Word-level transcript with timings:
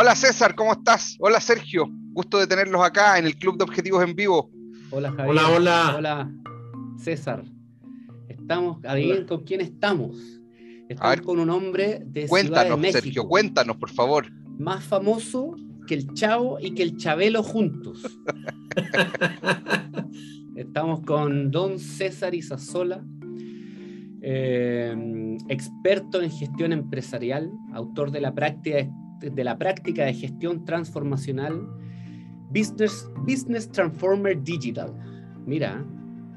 Hola 0.00 0.14
César, 0.14 0.54
¿cómo 0.54 0.74
estás? 0.74 1.16
Hola 1.18 1.40
Sergio, 1.40 1.90
gusto 2.12 2.38
de 2.38 2.46
tenerlos 2.46 2.80
acá 2.80 3.18
en 3.18 3.26
el 3.26 3.36
Club 3.36 3.58
de 3.58 3.64
Objetivos 3.64 4.00
en 4.04 4.14
Vivo. 4.14 4.48
Hola 4.92 5.10
Javier. 5.10 5.28
Hola, 5.28 5.48
hola. 5.48 5.94
Hola 5.96 6.32
César. 6.96 7.42
Estamos, 8.28 8.78
adivinen 8.84 9.26
con 9.26 9.42
quién 9.42 9.60
estamos. 9.60 10.16
A 10.16 10.86
Estamos 10.88 11.16
ver, 11.16 11.22
con 11.22 11.40
un 11.40 11.50
hombre 11.50 12.00
de 12.06 12.28
Ciudad 12.28 12.28
de 12.28 12.28
Cuéntanos, 12.28 12.78
México, 12.78 13.00
Sergio, 13.00 13.24
cuéntanos, 13.26 13.76
por 13.76 13.90
favor. 13.90 14.30
más 14.56 14.84
famoso 14.84 15.56
que 15.88 15.94
el 15.94 16.14
Chavo 16.14 16.60
y 16.60 16.76
que 16.76 16.84
el 16.84 16.96
Chabelo 16.96 17.42
juntos. 17.42 18.20
Estamos 20.54 21.00
con 21.00 21.50
don 21.50 21.80
César 21.80 22.36
Isasola, 22.36 23.04
eh, 24.22 25.36
experto 25.48 26.22
en 26.22 26.30
gestión 26.30 26.72
empresarial, 26.72 27.50
autor 27.72 28.12
de 28.12 28.20
la 28.20 28.32
práctica 28.32 28.88
de, 29.20 29.44
la 29.44 29.58
práctica 29.58 30.04
de 30.04 30.14
gestión 30.14 30.64
transformacional, 30.64 31.68
Business, 32.50 33.08
Business 33.26 33.70
Transformer 33.70 34.42
Digital. 34.42 34.94
Mira, 35.46 35.84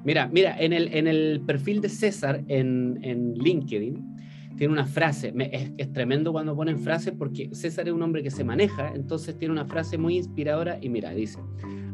mira, 0.04 0.28
mira, 0.28 0.58
en 0.60 0.74
el, 0.74 0.94
en 0.94 1.08
el 1.08 1.42
perfil 1.46 1.82
de 1.82 1.90
César 1.90 2.44
en, 2.48 3.00
en 3.04 3.34
LinkedIn 3.34 4.12
tiene 4.58 4.74
una 4.74 4.86
frase, 4.86 5.34
es, 5.38 5.72
es 5.78 5.94
tremendo 5.94 6.32
cuando 6.32 6.56
ponen 6.56 6.78
frases 6.78 7.14
porque 7.18 7.50
César 7.54 7.88
es 7.88 7.94
un 7.94 8.02
hombre 8.02 8.22
que 8.22 8.32
se 8.32 8.44
maneja, 8.44 8.92
entonces 8.94 9.38
tiene 9.38 9.54
una 9.54 9.66
frase 9.66 9.98
muy 9.98 10.18
inspiradora 10.18 10.78
y 10.82 10.90
mira, 10.90 11.12
dice, 11.12 11.40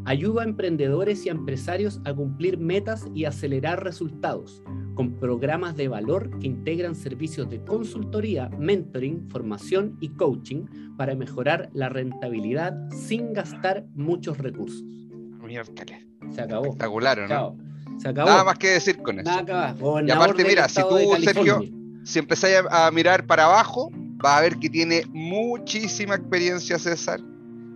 ayuda 0.05 0.41
a 0.41 0.45
emprendedores 0.45 1.25
y 1.25 1.29
a 1.29 1.33
empresarios 1.33 2.01
a 2.05 2.13
cumplir 2.13 2.57
metas 2.57 3.07
y 3.13 3.25
acelerar 3.25 3.83
resultados 3.83 4.63
con 4.97 5.11
programas 5.19 5.77
de 5.77 5.87
valor 5.87 6.39
que 6.39 6.47
integran 6.47 6.95
servicios 6.95 7.47
de 7.51 7.63
consultoría, 7.63 8.49
mentoring, 8.58 9.30
formación 9.30 9.95
y 10.02 10.09
coaching 10.09 10.66
para 10.97 11.13
mejorar 11.13 11.69
la 11.72 11.88
rentabilidad 11.88 12.75
sin 12.89 13.31
gastar 13.31 13.85
muchos 13.94 14.39
recursos. 14.39 14.83
Miércoles. 15.44 16.03
Se 16.33 16.41
acabó. 16.41 16.66
Espectacular, 16.66 17.19
¿o 17.19 17.27
¿no? 17.27 17.57
Se 17.99 18.09
acabó. 18.09 18.27
Nada 18.27 18.44
más 18.44 18.57
que 18.57 18.69
decir 18.69 18.97
con 19.03 19.19
eso. 19.19 19.30
Nada. 19.30 19.75
Y 20.03 20.09
aparte, 20.09 20.44
mira, 20.44 20.67
si 20.67 20.81
tú, 20.81 20.97
Sergio, 21.23 21.61
si 22.03 22.17
empezáis 22.17 22.57
a, 22.67 22.88
a 22.88 22.91
mirar 22.91 23.27
para 23.27 23.45
abajo, 23.45 23.91
vas 23.94 24.39
a 24.39 24.41
ver 24.41 24.57
que 24.57 24.67
tiene 24.67 25.03
muchísima 25.09 26.16
experiencia 26.16 26.79
César, 26.79 27.22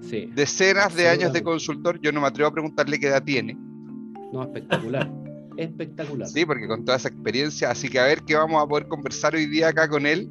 Sí, 0.01 0.27
decenas 0.33 0.95
de 0.95 1.07
años 1.07 1.31
de 1.31 1.43
consultor. 1.43 2.01
Yo 2.01 2.11
no 2.11 2.19
me 2.19 2.27
atrevo 2.27 2.49
a 2.49 2.51
preguntarle 2.51 2.99
qué 2.99 3.09
edad 3.09 3.23
tiene, 3.23 3.55
no, 4.33 4.41
espectacular. 4.41 5.20
Espectacular. 5.63 6.27
sí, 6.27 6.45
porque 6.45 6.67
con 6.67 6.83
toda 6.85 6.97
esa 6.97 7.07
experiencia, 7.09 7.71
así 7.71 7.89
que 7.89 7.99
a 7.99 8.05
ver 8.05 8.21
qué 8.23 8.35
vamos 8.35 8.63
a 8.63 8.67
poder 8.67 8.87
conversar 8.87 9.35
hoy 9.35 9.45
día 9.45 9.69
acá 9.69 9.87
con 9.89 10.05
él, 10.05 10.29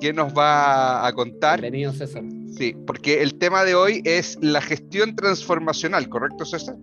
qué 0.00 0.12
nos 0.12 0.32
va 0.32 1.06
a 1.06 1.12
contar. 1.12 1.60
Bienvenido, 1.60 1.92
César. 1.92 2.22
Sí, 2.56 2.74
porque 2.86 3.22
el 3.22 3.34
tema 3.36 3.64
de 3.64 3.74
hoy 3.74 4.00
es 4.04 4.38
la 4.40 4.60
gestión 4.60 5.16
transformacional, 5.16 6.08
¿correcto, 6.08 6.44
César? 6.44 6.76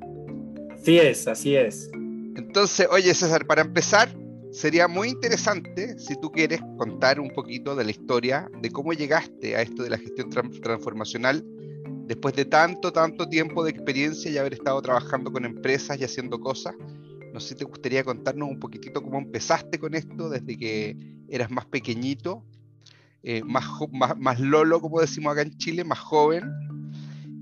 Así 0.74 0.98
es, 0.98 1.28
así 1.28 1.56
es. 1.56 1.90
Entonces, 2.36 2.88
oye, 2.92 3.14
César, 3.14 3.46
para 3.46 3.62
empezar, 3.62 4.10
sería 4.52 4.88
muy 4.88 5.10
interesante, 5.10 5.98
si 6.00 6.20
tú 6.20 6.32
quieres, 6.32 6.60
contar 6.78 7.20
un 7.20 7.30
poquito 7.30 7.76
de 7.76 7.86
la 7.86 7.92
historia 7.92 8.50
de 8.62 8.70
cómo 8.70 8.92
llegaste 8.94 9.56
a 9.56 9.62
esto 9.62 9.84
de 9.84 9.90
la 9.92 9.98
gestión 9.98 10.30
tran- 10.30 10.60
transformacional 10.62 11.46
después 12.08 12.36
de 12.36 12.44
tanto, 12.46 12.92
tanto 12.92 13.30
tiempo 13.30 13.64
de 13.64 13.72
experiencia 13.72 14.30
y 14.30 14.38
haber 14.38 14.54
estado 14.54 14.82
trabajando 14.82 15.32
con 15.32 15.46
empresas 15.46 15.98
y 16.00 16.04
haciendo 16.04 16.40
cosas. 16.40 16.76
No 17.34 17.40
sé 17.40 17.50
si 17.50 17.56
te 17.56 17.66
gustaría 17.66 18.04
contarnos 18.04 18.50
un 18.50 18.60
poquitito 18.60 19.02
cómo 19.02 19.20
empezaste 19.20 19.80
con 19.80 19.94
esto 19.94 20.30
desde 20.30 20.58
que 20.58 20.98
eras 21.30 21.50
más 21.50 21.66
pequeñito, 21.66 22.44
eh, 23.24 23.44
más, 23.44 23.66
más, 23.92 24.18
más 24.18 24.40
lolo, 24.40 24.82
como 24.82 25.00
decimos 25.00 25.32
acá 25.32 25.44
en 25.44 25.58
Chile, 25.58 25.84
más 25.84 26.00
joven, 26.00 26.44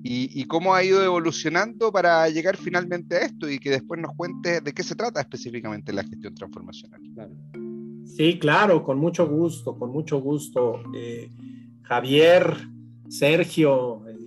y, 0.02 0.46
cómo 0.46 0.74
ha 0.74 0.84
ido 0.84 1.04
evolucionando 1.04 1.92
para 1.92 2.28
llegar 2.30 2.56
finalmente 2.58 3.18
a 3.18 3.20
esto 3.20 3.50
y 3.50 3.60
que 3.60 3.70
después 3.70 4.00
nos 4.00 4.16
cuentes 4.16 4.64
de 4.64 4.74
qué 4.74 4.82
se 4.82 4.96
trata 4.96 5.20
específicamente 5.20 5.92
la 5.92 6.04
gestión 6.04 6.34
transformacional. 6.36 7.02
Sí, 8.06 8.40
claro, 8.40 8.84
con 8.84 8.98
mucho 8.98 9.28
gusto, 9.28 9.78
con 9.78 9.92
mucho 9.92 10.20
gusto. 10.22 10.82
Eh, 10.96 11.30
Javier, 11.82 12.56
Sergio, 13.10 14.08
eh, 14.08 14.18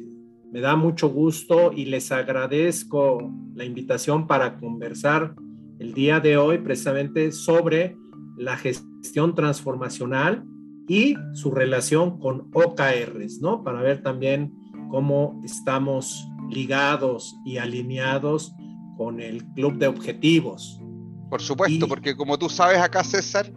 me 0.50 0.60
da 0.60 0.76
mucho 0.76 1.08
gusto 1.08 1.72
y 1.72 1.86
les 1.86 2.12
agradezco 2.12 3.32
la 3.54 3.64
invitación 3.64 4.26
para 4.26 4.58
conversar 4.58 5.34
el 5.82 5.94
día 5.94 6.20
de 6.20 6.36
hoy 6.36 6.58
precisamente 6.58 7.32
sobre 7.32 7.96
la 8.36 8.56
gestión 8.56 9.34
transformacional 9.34 10.44
y 10.86 11.16
su 11.34 11.50
relación 11.50 12.20
con 12.20 12.48
OKRs, 12.54 13.40
¿no? 13.40 13.64
Para 13.64 13.82
ver 13.82 14.00
también 14.00 14.52
cómo 14.90 15.40
estamos 15.44 16.24
ligados 16.50 17.34
y 17.44 17.56
alineados 17.56 18.54
con 18.96 19.18
el 19.20 19.44
club 19.54 19.76
de 19.78 19.88
objetivos. 19.88 20.80
Por 21.28 21.40
supuesto, 21.42 21.86
Y- 21.86 21.88
porque 21.88 22.14
como 22.14 22.38
tú 22.38 22.48
sabes 22.48 22.78
acá, 22.78 23.02
César, 23.02 23.52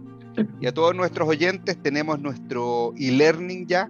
y 0.59 0.65
a 0.65 0.73
todos 0.73 0.95
nuestros 0.95 1.29
oyentes, 1.29 1.77
tenemos 1.83 2.19
nuestro 2.19 2.93
e-learning 2.97 3.67
ya, 3.67 3.87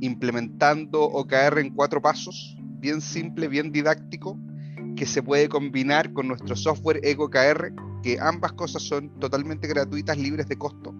implementando 0.00 1.02
OKR 1.02 1.60
en 1.60 1.74
cuatro 1.74 2.00
pasos, 2.00 2.56
bien 2.80 3.02
simple, 3.02 3.46
bien 3.46 3.70
didáctico, 3.72 4.38
que 4.98 5.06
se 5.06 5.22
puede 5.22 5.48
combinar 5.48 6.12
con 6.12 6.28
nuestro 6.28 6.56
software 6.56 7.00
EcoKR, 7.02 7.72
que 8.02 8.18
ambas 8.20 8.52
cosas 8.52 8.82
son 8.82 9.08
totalmente 9.20 9.68
gratuitas, 9.68 10.18
libres 10.18 10.48
de 10.48 10.58
costo. 10.58 10.94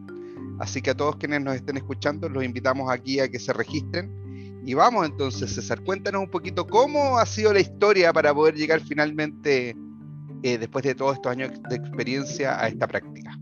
Así 0.61 0.81
que 0.81 0.91
a 0.91 0.97
todos 0.97 1.17
quienes 1.17 1.43
nos 1.43 1.57
estén 1.57 1.77
escuchando, 1.77 2.29
los 2.29 2.45
invitamos 2.45 2.91
aquí 2.91 3.21
a 3.21 3.29
que 3.29 3.39
se 3.39 3.53
registren. 3.53 4.63
Y 4.65 4.75
vamos 4.75 5.07
entonces, 5.07 5.53
César, 5.55 5.83
cuéntanos 5.83 6.23
un 6.23 6.31
poquito 6.31 6.67
cómo 6.67 7.19
ha 7.19 7.27
sido 7.27 7.53
la 7.53 7.61
historia 7.61 8.13
para 8.13 8.35
poder 8.35 8.55
llegar 8.55 8.81
finalmente, 8.81 9.77
eh, 10.43 10.59
después 10.59 10.85
de 10.85 10.95
todos 10.95 11.17
estos 11.17 11.33
años 11.33 11.53
de 11.69 11.77
experiencia, 11.77 12.63
a 12.63 12.69
esta 12.69 12.87
práctica. 12.87 13.39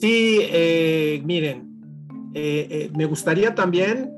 Sí, 0.00 0.38
eh, 0.40 1.22
miren, 1.26 1.70
eh, 2.32 2.68
eh, 2.70 2.90
me 2.96 3.04
gustaría 3.06 3.54
también 3.54 4.10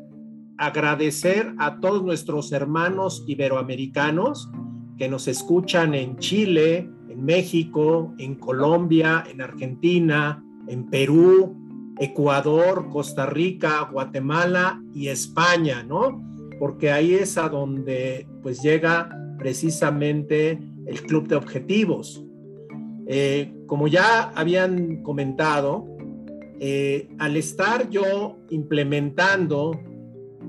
agradecer 0.58 1.54
a 1.58 1.80
todos 1.80 2.04
nuestros 2.04 2.52
hermanos 2.52 3.24
iberoamericanos 3.26 4.50
que 4.98 5.08
nos 5.08 5.28
escuchan 5.28 5.94
en 5.94 6.16
Chile, 6.18 6.88
en 7.08 7.24
México, 7.24 8.14
en 8.18 8.34
Colombia, 8.36 9.24
en 9.30 9.40
Argentina, 9.40 10.44
en 10.68 10.88
Perú, 10.88 11.56
Ecuador, 11.98 12.88
Costa 12.90 13.26
Rica, 13.26 13.88
Guatemala 13.90 14.82
y 14.94 15.08
España, 15.08 15.82
¿no? 15.82 16.22
Porque 16.58 16.90
ahí 16.90 17.14
es 17.14 17.36
a 17.38 17.48
donde 17.48 18.26
pues 18.42 18.62
llega 18.62 19.10
precisamente 19.38 20.58
el 20.86 21.02
Club 21.02 21.28
de 21.28 21.36
Objetivos. 21.36 22.24
Eh, 23.06 23.52
como 23.66 23.88
ya 23.88 24.30
habían 24.34 25.02
comentado, 25.02 25.86
eh, 26.60 27.08
al 27.18 27.36
estar 27.36 27.90
yo 27.90 28.38
implementando, 28.50 29.72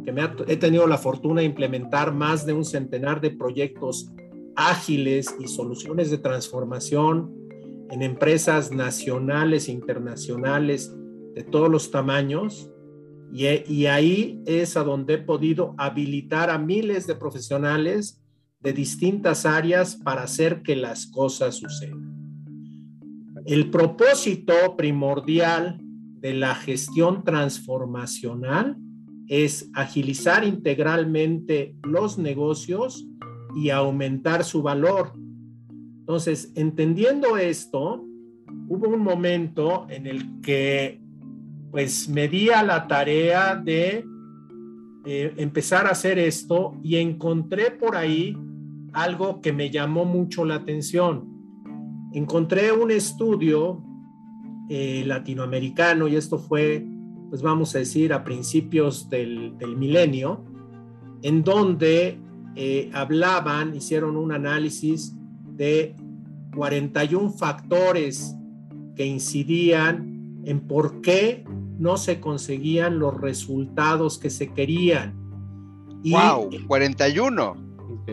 que 0.06 0.12
me 0.12 0.22
he 0.48 0.58
tenido 0.58 0.86
la 0.88 0.98
fortuna 0.98 1.42
de 1.42 1.48
implementar 1.48 2.14
más 2.14 2.46
de 2.46 2.54
un 2.54 2.66
centenar 2.66 3.22
de 3.22 3.31
proyectos 3.31 4.12
ágiles 4.56 5.36
y 5.40 5.47
soluciones 5.47 6.12
de 6.12 6.18
transformación 6.18 7.34
en 7.90 8.02
empresas 8.02 8.72
nacionales 8.72 9.68
e 9.68 9.72
internacionales 9.72 10.94
de 11.36 11.44
todos 11.44 11.69
los 11.69 11.91
tamaños, 11.91 12.69
y, 13.31 13.47
y 13.72 13.88
ahí 13.88 14.42
es 14.46 14.78
a 14.78 14.84
donde 14.84 15.16
he 15.16 15.18
podido 15.18 15.74
habilitar 15.78 16.50
a 16.50 16.58
miles 16.58 17.08
de 17.08 17.16
profesionales 17.16 18.22
de 18.59 18.74
distintas 18.74 19.46
áreas 19.46 19.96
para 19.96 20.24
hacer 20.24 20.62
que 20.62 20.75
las 20.75 21.08
cosas 21.08 21.56
sucedan. 21.56 22.13
El 23.46 23.69
propósito 23.69 24.54
primordial 24.77 25.80
de 26.22 26.33
la 26.33 26.56
gestión 26.56 27.25
transformacional 27.25 28.77
es 29.27 29.69
agilizar 29.74 30.45
integralmente 30.45 31.75
los 31.83 32.18
negocios 32.18 33.06
y 33.55 33.69
aumentar 33.69 34.44
su 34.44 34.61
valor. 34.61 35.13
Entonces, 36.00 36.51
entendiendo 36.55 37.38
esto, 37.38 38.03
hubo 38.67 38.89
un 38.89 39.01
momento 39.01 39.85
en 39.89 40.07
el 40.07 40.41
que 40.41 41.01
pues 41.71 42.07
me 42.07 42.27
di 42.27 42.50
a 42.50 42.61
la 42.61 42.88
tarea 42.88 43.55
de 43.55 44.05
eh, 45.05 45.33
empezar 45.38 45.88
a 45.88 45.91
hacer 45.91 46.19
esto 46.19 46.77
y 46.83 46.97
encontré 46.97 47.71
por 47.71 47.95
ahí 47.95 48.38
algo 48.94 49.41
que 49.41 49.51
me 49.51 49.69
llamó 49.69 50.05
mucho 50.05 50.45
la 50.45 50.55
atención. 50.55 51.27
Encontré 52.13 52.71
un 52.71 52.91
estudio 52.91 53.83
eh, 54.69 55.03
latinoamericano 55.05 56.07
y 56.07 56.15
esto 56.15 56.38
fue, 56.38 56.85
pues 57.29 57.41
vamos 57.41 57.75
a 57.75 57.79
decir, 57.79 58.13
a 58.13 58.23
principios 58.23 59.09
del, 59.09 59.57
del 59.57 59.75
milenio, 59.75 60.45
en 61.23 61.44
donde 61.44 62.19
eh, 62.55 62.89
hablaban, 62.94 63.75
hicieron 63.75 64.15
un 64.15 64.31
análisis 64.31 65.15
de 65.55 65.95
41 66.55 67.31
factores 67.31 68.35
que 68.95 69.05
incidían 69.05 70.41
en 70.45 70.59
por 70.61 71.01
qué 71.01 71.44
no 71.79 71.97
se 71.97 72.19
conseguían 72.19 73.00
los 73.00 73.19
resultados 73.19 74.17
que 74.17 74.29
se 74.29 74.53
querían. 74.53 75.13
wow, 76.05 76.50
41. 76.67 77.55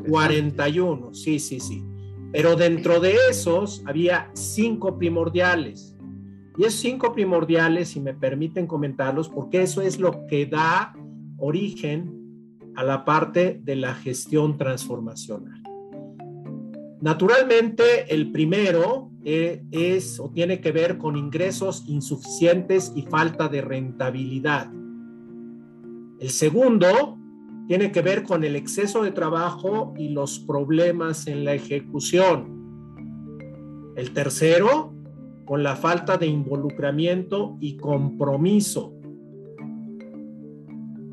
41, 0.09 1.15
sí, 1.15 1.39
sí, 1.39 1.61
sí. 1.61 1.85
Pero 2.33 2.57
dentro 2.57 3.01
de 3.01 3.17
esos 3.31 3.83
había 3.87 4.31
cinco 4.35 4.97
primordiales. 4.97 5.97
Y 6.57 6.65
esos 6.65 6.81
cinco 6.81 7.13
primordiales, 7.13 7.89
si 7.91 8.01
me 8.01 8.15
permiten 8.15 8.67
comentarlos, 8.67 9.29
porque 9.29 9.63
eso 9.63 9.83
es 9.83 9.99
lo 9.99 10.27
que 10.27 10.47
da 10.47 10.95
origen 11.39 12.20
a 12.77 12.85
la 12.85 13.05
parte 13.05 13.61
de 13.63 13.77
la 13.77 13.95
gestión 13.95 14.57
transformacional. 14.57 15.63
Naturalmente, 17.01 18.13
el 18.15 18.31
primero 18.31 19.11
eh, 19.25 19.63
es 19.71 20.21
o 20.21 20.31
tiene 20.31 20.61
que 20.61 20.73
ver 20.73 20.99
con 20.99 21.17
ingresos 21.17 21.85
insuficientes 21.87 22.93
y 22.95 23.03
falta 23.03 23.49
de 23.49 23.63
rentabilidad. 23.63 24.71
El 26.21 26.29
segundo 26.29 27.19
tiene 27.69 27.93
que 27.93 28.03
ver 28.03 28.25
con 28.25 28.45
el 28.45 28.57
exceso 28.57 29.03
de 29.03 29.13
trabajo 29.13 29.95
y 29.97 30.09
los 30.09 30.41
problemas 30.41 31.27
en 31.27 31.45
la 31.45 31.55
ejecución. 31.55 32.61
El 33.97 34.13
tercero, 34.13 34.93
con 35.47 35.63
la 35.63 35.77
falta 35.77 36.17
de 36.19 36.27
involucramiento 36.27 37.57
y 37.61 37.77
compromiso. 37.77 38.93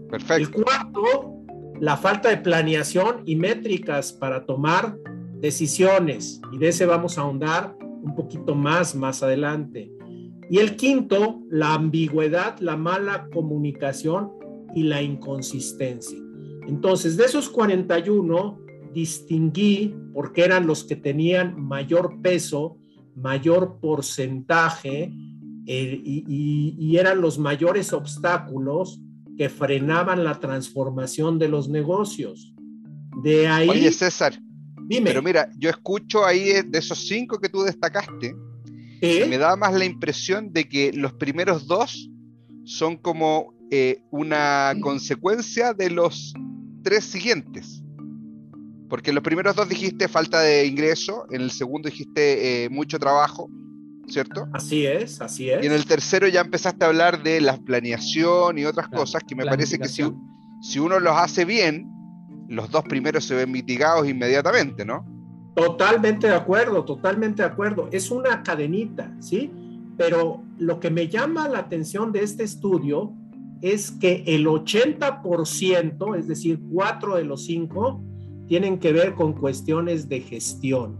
Perfecto. 0.10 0.36
El 0.36 0.52
cuarto, 0.52 1.37
la 1.80 1.98
falta 1.98 2.30
de 2.30 2.38
planeación 2.38 3.24
y 3.26 3.36
métricas 3.36 4.14
para 4.14 4.46
tomar 4.46 4.98
decisiones. 5.40 6.42
Y 6.52 6.58
de 6.58 6.70
ese 6.70 6.86
vamos 6.86 7.18
a 7.18 7.22
ahondar 7.22 7.76
un 7.82 8.16
poquito 8.16 8.56
más 8.56 8.96
más 8.96 9.24
adelante. 9.24 9.92
Y 10.50 10.60
el 10.60 10.76
quinto, 10.76 11.42
la 11.50 11.74
ambigüedad, 11.74 12.58
la 12.60 12.78
mala 12.78 13.28
comunicación 13.34 14.32
y 14.74 14.84
la 14.84 15.02
inconsistencia. 15.02 16.18
Entonces, 16.68 17.18
de 17.18 17.26
esos 17.26 17.50
41, 17.50 18.60
distinguí 18.94 19.96
porque 20.14 20.44
eran 20.44 20.66
los 20.68 20.84
que 20.84 20.96
tenían 20.96 21.62
mayor 21.62 22.22
peso, 22.22 22.78
mayor 23.16 23.80
porcentaje 23.80 25.12
eh, 25.66 26.02
y, 26.04 26.98
eran 26.98 27.22
los 27.22 27.38
mayores 27.38 27.94
obstáculos 27.94 29.02
que 29.38 29.50
frenaban 29.50 30.24
la 30.24 30.40
transformación 30.40 31.38
de 31.38 31.48
los 31.48 31.70
negocios. 31.70 32.54
De 33.24 33.48
ahí. 33.48 33.70
Oye, 33.70 33.92
César. 33.92 34.40
Dime. 34.88 35.10
Pero 35.10 35.22
mira, 35.22 35.50
yo 35.58 35.70
escucho 35.70 36.26
ahí 36.26 36.62
de 36.66 36.80
esos 36.80 37.08
cinco 37.08 37.40
que 37.40 37.50
tú 37.50 37.62
destacaste, 37.62 38.36
¿Eh? 39.02 39.26
me 39.28 39.38
da 39.38 39.56
más 39.56 39.74
la 39.74 39.86
impresión 39.86 40.52
de 40.54 40.68
que 40.68 40.94
los 40.94 41.14
primeros 41.14 41.68
dos 41.68 42.10
son 42.64 42.98
como 42.98 43.54
eh, 43.70 44.02
una 44.12 44.74
consecuencia 44.82 45.74
de 45.74 45.90
los 45.90 46.34
tres 46.84 47.04
siguientes. 47.04 47.84
Porque 48.90 49.12
en 49.12 49.16
los 49.16 49.24
primeros 49.24 49.56
dos 49.56 49.68
dijiste 49.68 50.08
falta 50.08 50.40
de 50.40 50.66
ingreso, 50.66 51.28
en 51.32 51.42
el 51.42 51.52
segundo 51.52 51.90
dijiste 51.90 52.64
eh, 52.64 52.70
mucho 52.70 52.98
trabajo, 52.98 53.50
¿cierto? 54.08 54.48
Así 54.54 54.86
es, 54.86 55.22
así 55.22 55.50
es. 55.50 55.64
Y 55.64 55.68
en 55.68 55.74
el 55.74 55.86
tercero 55.86 56.28
ya 56.28 56.42
empezaste 56.42 56.86
a 56.86 56.88
hablar 56.88 57.24
de 57.24 57.42
la 57.42 57.58
planeación 57.58 58.58
y 58.58 58.66
otras 58.66 58.88
cosas 58.90 59.24
que 59.24 59.36
me 59.36 59.46
parece 59.46 59.78
que 59.78 59.88
si, 59.88 60.04
si 60.62 60.80
uno 60.80 61.00
los 61.00 61.16
hace 61.16 61.46
bien, 61.46 61.92
los 62.48 62.70
dos 62.72 62.84
primeros 62.84 63.26
se 63.26 63.36
ven 63.36 63.52
mitigados 63.52 64.08
inmediatamente, 64.08 64.86
¿no? 64.86 65.06
Totalmente 65.56 66.28
de 66.28 66.36
acuerdo, 66.36 66.86
totalmente 66.86 67.42
de 67.42 67.48
acuerdo. 67.48 67.90
Es 67.92 68.12
una 68.12 68.44
cadenita, 68.44 69.16
¿sí? 69.20 69.52
Pero 69.98 70.44
lo 70.60 70.80
que 70.80 70.92
me 70.92 71.08
llama 71.08 71.50
la 71.50 71.60
atención 71.60 72.12
de 72.12 72.24
este 72.24 72.44
estudio 72.44 73.14
es 73.62 73.92
que 73.92 74.24
el 74.28 74.46
80%, 74.46 76.16
es 76.18 76.28
decir, 76.28 76.60
cuatro 76.72 77.16
de 77.16 77.24
los 77.24 77.46
cinco, 77.46 78.04
tienen 78.48 78.80
que 78.80 78.94
ver 78.94 79.16
con 79.16 79.34
cuestiones 79.34 80.08
de 80.08 80.22
gestión. 80.22 80.98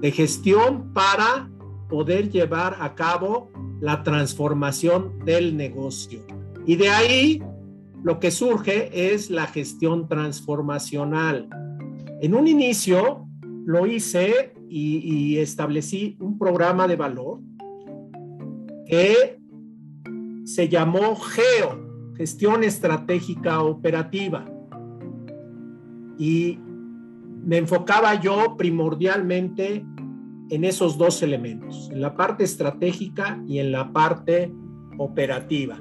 De 0.00 0.10
gestión 0.10 0.92
para 0.92 1.48
poder 1.88 2.30
llevar 2.30 2.76
a 2.80 2.94
cabo 2.94 3.50
la 3.80 4.02
transformación 4.02 5.18
del 5.24 5.56
negocio. 5.56 6.24
Y 6.66 6.76
de 6.76 6.88
ahí 6.88 7.42
lo 8.02 8.20
que 8.20 8.30
surge 8.30 9.14
es 9.14 9.30
la 9.30 9.46
gestión 9.46 10.08
transformacional. 10.08 11.48
En 12.20 12.34
un 12.34 12.46
inicio 12.46 13.26
lo 13.64 13.86
hice 13.86 14.52
y, 14.68 15.38
establecí 15.38 16.16
un 16.20 16.38
programa 16.38 16.88
de 16.88 16.96
valor 16.96 17.40
que 18.86 19.40
se 20.44 20.68
llamó 20.68 21.16
GEO, 21.16 22.12
Gestión 22.16 22.64
Estratégica 22.64 23.62
Operativa. 23.62 24.44
Y 26.18 26.58
me 27.44 27.58
enfocaba 27.58 28.20
yo 28.20 28.56
primordialmente 28.56 29.84
en 30.50 30.64
esos 30.64 30.98
dos 30.98 31.22
elementos, 31.22 31.90
en 31.90 32.00
la 32.00 32.14
parte 32.14 32.44
estratégica 32.44 33.42
y 33.46 33.58
en 33.58 33.72
la 33.72 33.92
parte 33.92 34.52
operativa. 34.98 35.80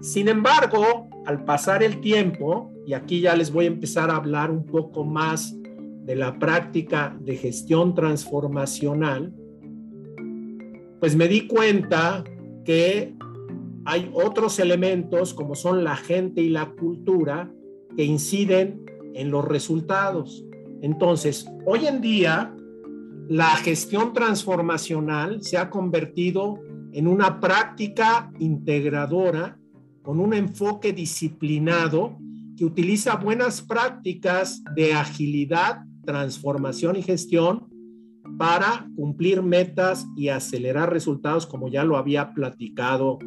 Sin 0.00 0.28
embargo, 0.28 1.08
al 1.26 1.44
pasar 1.44 1.82
el 1.82 2.00
tiempo, 2.00 2.72
y 2.86 2.92
aquí 2.92 3.20
ya 3.20 3.34
les 3.34 3.52
voy 3.52 3.64
a 3.64 3.68
empezar 3.68 4.10
a 4.10 4.16
hablar 4.16 4.50
un 4.50 4.66
poco 4.66 5.04
más 5.04 5.56
de 6.04 6.16
la 6.16 6.38
práctica 6.38 7.16
de 7.20 7.36
gestión 7.36 7.94
transformacional, 7.94 9.32
pues 11.00 11.16
me 11.16 11.28
di 11.28 11.46
cuenta 11.46 12.24
que 12.64 13.14
hay 13.86 14.10
otros 14.14 14.58
elementos 14.58 15.34
como 15.34 15.54
son 15.54 15.84
la 15.84 15.96
gente 15.96 16.40
y 16.40 16.48
la 16.48 16.70
cultura 16.72 17.50
que 17.96 18.04
inciden 18.04 18.84
en 19.14 19.30
los 19.30 19.44
resultados. 19.44 20.44
Entonces, 20.82 21.46
hoy 21.66 21.86
en 21.86 22.00
día, 22.00 22.54
la 23.28 23.56
gestión 23.56 24.12
transformacional 24.12 25.42
se 25.42 25.56
ha 25.56 25.70
convertido 25.70 26.60
en 26.92 27.08
una 27.08 27.40
práctica 27.40 28.30
integradora 28.38 29.58
con 30.02 30.20
un 30.20 30.34
enfoque 30.34 30.92
disciplinado 30.92 32.18
que 32.56 32.64
utiliza 32.64 33.16
buenas 33.16 33.62
prácticas 33.62 34.62
de 34.76 34.92
agilidad, 34.92 35.84
transformación 36.04 36.96
y 36.96 37.02
gestión 37.02 37.68
para 38.38 38.88
cumplir 38.96 39.42
metas 39.42 40.06
y 40.16 40.28
acelerar 40.28 40.92
resultados, 40.92 41.46
como 41.46 41.68
ya 41.68 41.84
lo 41.84 41.96
había 41.96 42.32
platicado 42.34 43.18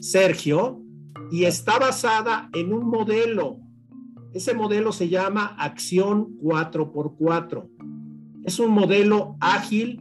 Sergio, 0.00 0.82
y 1.30 1.44
está 1.44 1.78
basada 1.78 2.50
en 2.52 2.72
un 2.72 2.88
modelo. 2.88 3.58
Ese 4.32 4.52
modelo 4.52 4.92
se 4.92 5.08
llama 5.08 5.54
Acción 5.58 6.36
4x4. 6.40 7.73
Es 8.44 8.58
un 8.58 8.70
modelo 8.72 9.36
ágil, 9.40 10.00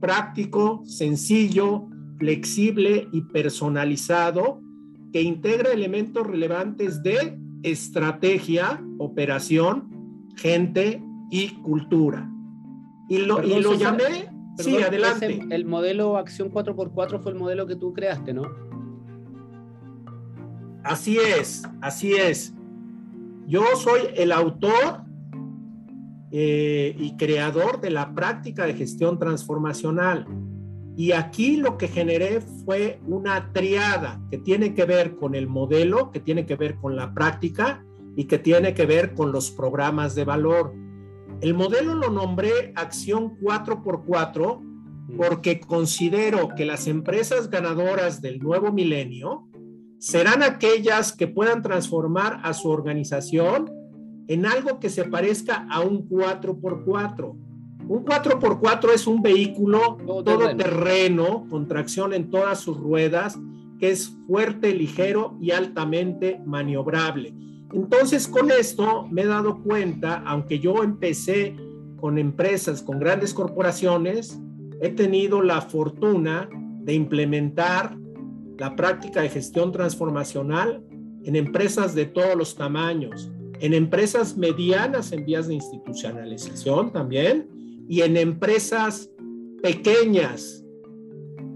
práctico, 0.00 0.82
sencillo, 0.84 1.88
flexible 2.18 3.08
y 3.12 3.22
personalizado 3.22 4.60
que 5.12 5.22
integra 5.22 5.72
elementos 5.72 6.26
relevantes 6.26 7.02
de 7.02 7.38
estrategia, 7.62 8.82
operación, 8.98 9.90
gente 10.36 11.02
y 11.30 11.50
cultura. 11.62 12.30
Y 13.08 13.18
lo, 13.18 13.42
y 13.42 13.60
lo 13.60 13.74
llamé... 13.74 14.30
sí, 14.56 14.76
adelante. 14.82 15.40
el 15.50 15.64
modelo 15.66 16.16
Acción 16.16 16.50
4x4 16.50 17.20
fue 17.20 17.32
el 17.32 17.38
modelo 17.38 17.66
que 17.66 17.76
tú 17.76 17.92
creaste, 17.92 18.32
¿no? 18.32 18.44
Así 20.84 21.18
es, 21.18 21.62
así 21.80 22.14
es. 22.14 22.54
Yo 23.46 23.62
soy 23.76 24.02
el 24.16 24.32
autor 24.32 25.02
eh, 26.34 26.96
y 26.98 27.14
creador 27.18 27.82
de 27.82 27.90
la 27.90 28.14
práctica 28.14 28.64
de 28.64 28.72
gestión 28.72 29.18
transformacional. 29.18 30.26
Y 30.96 31.12
aquí 31.12 31.56
lo 31.56 31.76
que 31.76 31.88
generé 31.88 32.40
fue 32.40 33.00
una 33.06 33.52
triada 33.52 34.18
que 34.30 34.38
tiene 34.38 34.72
que 34.72 34.86
ver 34.86 35.16
con 35.16 35.34
el 35.34 35.46
modelo, 35.46 36.10
que 36.10 36.20
tiene 36.20 36.46
que 36.46 36.56
ver 36.56 36.76
con 36.76 36.96
la 36.96 37.12
práctica 37.12 37.84
y 38.16 38.24
que 38.24 38.38
tiene 38.38 38.72
que 38.72 38.86
ver 38.86 39.12
con 39.12 39.30
los 39.30 39.50
programas 39.50 40.14
de 40.14 40.24
valor. 40.24 40.72
El 41.42 41.52
modelo 41.52 41.94
lo 41.94 42.08
nombré 42.08 42.72
Acción 42.76 43.38
4x4 43.38 44.60
mm. 44.62 45.16
porque 45.18 45.60
considero 45.60 46.48
que 46.56 46.64
las 46.64 46.86
empresas 46.86 47.50
ganadoras 47.50 48.22
del 48.22 48.38
nuevo 48.38 48.72
milenio 48.72 49.48
serán 49.98 50.42
aquellas 50.42 51.12
que 51.12 51.28
puedan 51.28 51.60
transformar 51.60 52.40
a 52.42 52.54
su 52.54 52.70
organización 52.70 53.81
en 54.32 54.46
algo 54.46 54.80
que 54.80 54.88
se 54.88 55.04
parezca 55.04 55.66
a 55.70 55.80
un 55.80 56.08
4x4. 56.08 57.34
Un 57.88 58.04
4x4 58.04 58.90
es 58.94 59.06
un 59.06 59.20
vehículo 59.20 59.98
todo 60.06 60.56
terreno, 60.56 61.46
con 61.50 61.68
tracción 61.68 62.14
en 62.14 62.30
todas 62.30 62.60
sus 62.60 62.78
ruedas, 62.78 63.38
que 63.78 63.90
es 63.90 64.16
fuerte, 64.26 64.74
ligero 64.74 65.36
y 65.40 65.50
altamente 65.50 66.40
maniobrable. 66.46 67.34
Entonces, 67.74 68.26
con 68.28 68.50
esto 68.50 69.06
me 69.10 69.22
he 69.22 69.26
dado 69.26 69.62
cuenta, 69.62 70.22
aunque 70.24 70.58
yo 70.58 70.82
empecé 70.82 71.56
con 72.00 72.16
empresas, 72.16 72.82
con 72.82 72.98
grandes 72.98 73.34
corporaciones, 73.34 74.40
he 74.80 74.90
tenido 74.90 75.42
la 75.42 75.60
fortuna 75.60 76.48
de 76.80 76.94
implementar 76.94 77.96
la 78.56 78.76
práctica 78.76 79.20
de 79.22 79.28
gestión 79.28 79.72
transformacional 79.72 80.82
en 81.24 81.36
empresas 81.36 81.94
de 81.94 82.06
todos 82.06 82.34
los 82.36 82.54
tamaños, 82.54 83.30
en 83.62 83.74
empresas 83.74 84.36
medianas 84.36 85.12
en 85.12 85.24
vías 85.24 85.46
de 85.46 85.54
institucionalización 85.54 86.92
también 86.92 87.48
y 87.88 88.00
en 88.00 88.16
empresas 88.16 89.08
pequeñas, 89.62 90.64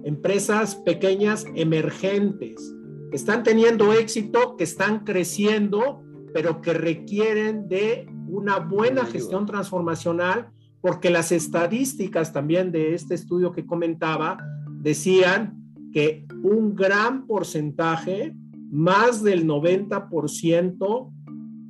empresas 0.04 0.76
pequeñas 0.76 1.44
emergentes, 1.56 2.72
que 3.10 3.16
están 3.16 3.42
teniendo 3.42 3.92
éxito, 3.92 4.56
que 4.56 4.62
están 4.62 5.00
creciendo, 5.00 6.04
pero 6.32 6.60
que 6.62 6.74
requieren 6.74 7.68
de 7.68 8.08
una 8.28 8.60
buena 8.60 9.04
gestión 9.04 9.44
transformacional, 9.44 10.50
porque 10.80 11.10
las 11.10 11.32
estadísticas 11.32 12.32
también 12.32 12.70
de 12.70 12.94
este 12.94 13.16
estudio 13.16 13.50
que 13.50 13.66
comentaba 13.66 14.38
decían 14.80 15.60
que 15.92 16.24
un 16.44 16.76
gran 16.76 17.26
porcentaje, 17.26 18.32
más 18.70 19.24
del 19.24 19.44
90%, 19.44 21.15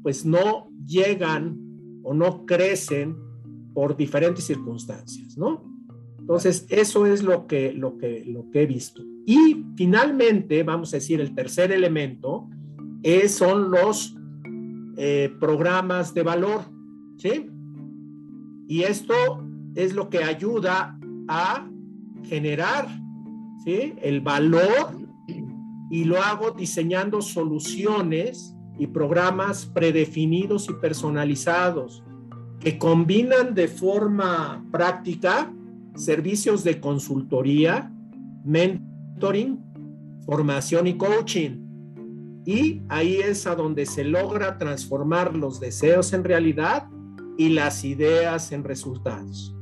pues 0.06 0.24
no 0.24 0.68
llegan 0.86 1.58
o 2.04 2.14
no 2.14 2.46
crecen 2.46 3.16
por 3.74 3.96
diferentes 3.96 4.44
circunstancias, 4.44 5.36
¿no? 5.36 5.64
Entonces, 6.20 6.64
eso 6.68 7.06
es 7.06 7.24
lo 7.24 7.48
que, 7.48 7.72
lo 7.72 7.98
que, 7.98 8.24
lo 8.24 8.48
que 8.52 8.62
he 8.62 8.66
visto. 8.66 9.02
Y 9.26 9.64
finalmente, 9.76 10.62
vamos 10.62 10.94
a 10.94 10.98
decir, 10.98 11.20
el 11.20 11.34
tercer 11.34 11.72
elemento 11.72 12.48
es, 13.02 13.34
son 13.34 13.72
los 13.72 14.16
eh, 14.96 15.34
programas 15.40 16.14
de 16.14 16.22
valor, 16.22 16.60
¿sí? 17.16 17.50
Y 18.68 18.84
esto 18.84 19.44
es 19.74 19.92
lo 19.92 20.08
que 20.08 20.22
ayuda 20.22 21.00
a 21.26 21.68
generar 22.22 22.86
¿sí? 23.64 23.94
el 24.00 24.20
valor 24.20 25.00
y 25.90 26.04
lo 26.04 26.22
hago 26.22 26.52
diseñando 26.52 27.20
soluciones 27.20 28.55
y 28.78 28.86
programas 28.88 29.66
predefinidos 29.66 30.68
y 30.68 30.74
personalizados 30.74 32.02
que 32.60 32.78
combinan 32.78 33.54
de 33.54 33.68
forma 33.68 34.64
práctica 34.72 35.52
servicios 35.94 36.64
de 36.64 36.80
consultoría, 36.80 37.92
mentoring, 38.44 39.62
formación 40.24 40.86
y 40.86 40.96
coaching. 40.96 41.62
Y 42.44 42.82
ahí 42.88 43.16
es 43.16 43.46
a 43.46 43.54
donde 43.54 43.86
se 43.86 44.04
logra 44.04 44.58
transformar 44.58 45.36
los 45.36 45.58
deseos 45.58 46.12
en 46.12 46.24
realidad 46.24 46.88
y 47.38 47.48
las 47.50 47.84
ideas 47.84 48.52
en 48.52 48.64
resultados. 48.64 49.54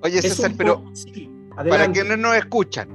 Oye, 0.00 0.20
César, 0.22 0.52
pero 0.56 0.84
para 1.68 1.90
que 1.92 2.04
no 2.04 2.16
nos 2.16 2.36
escuchan. 2.36 2.88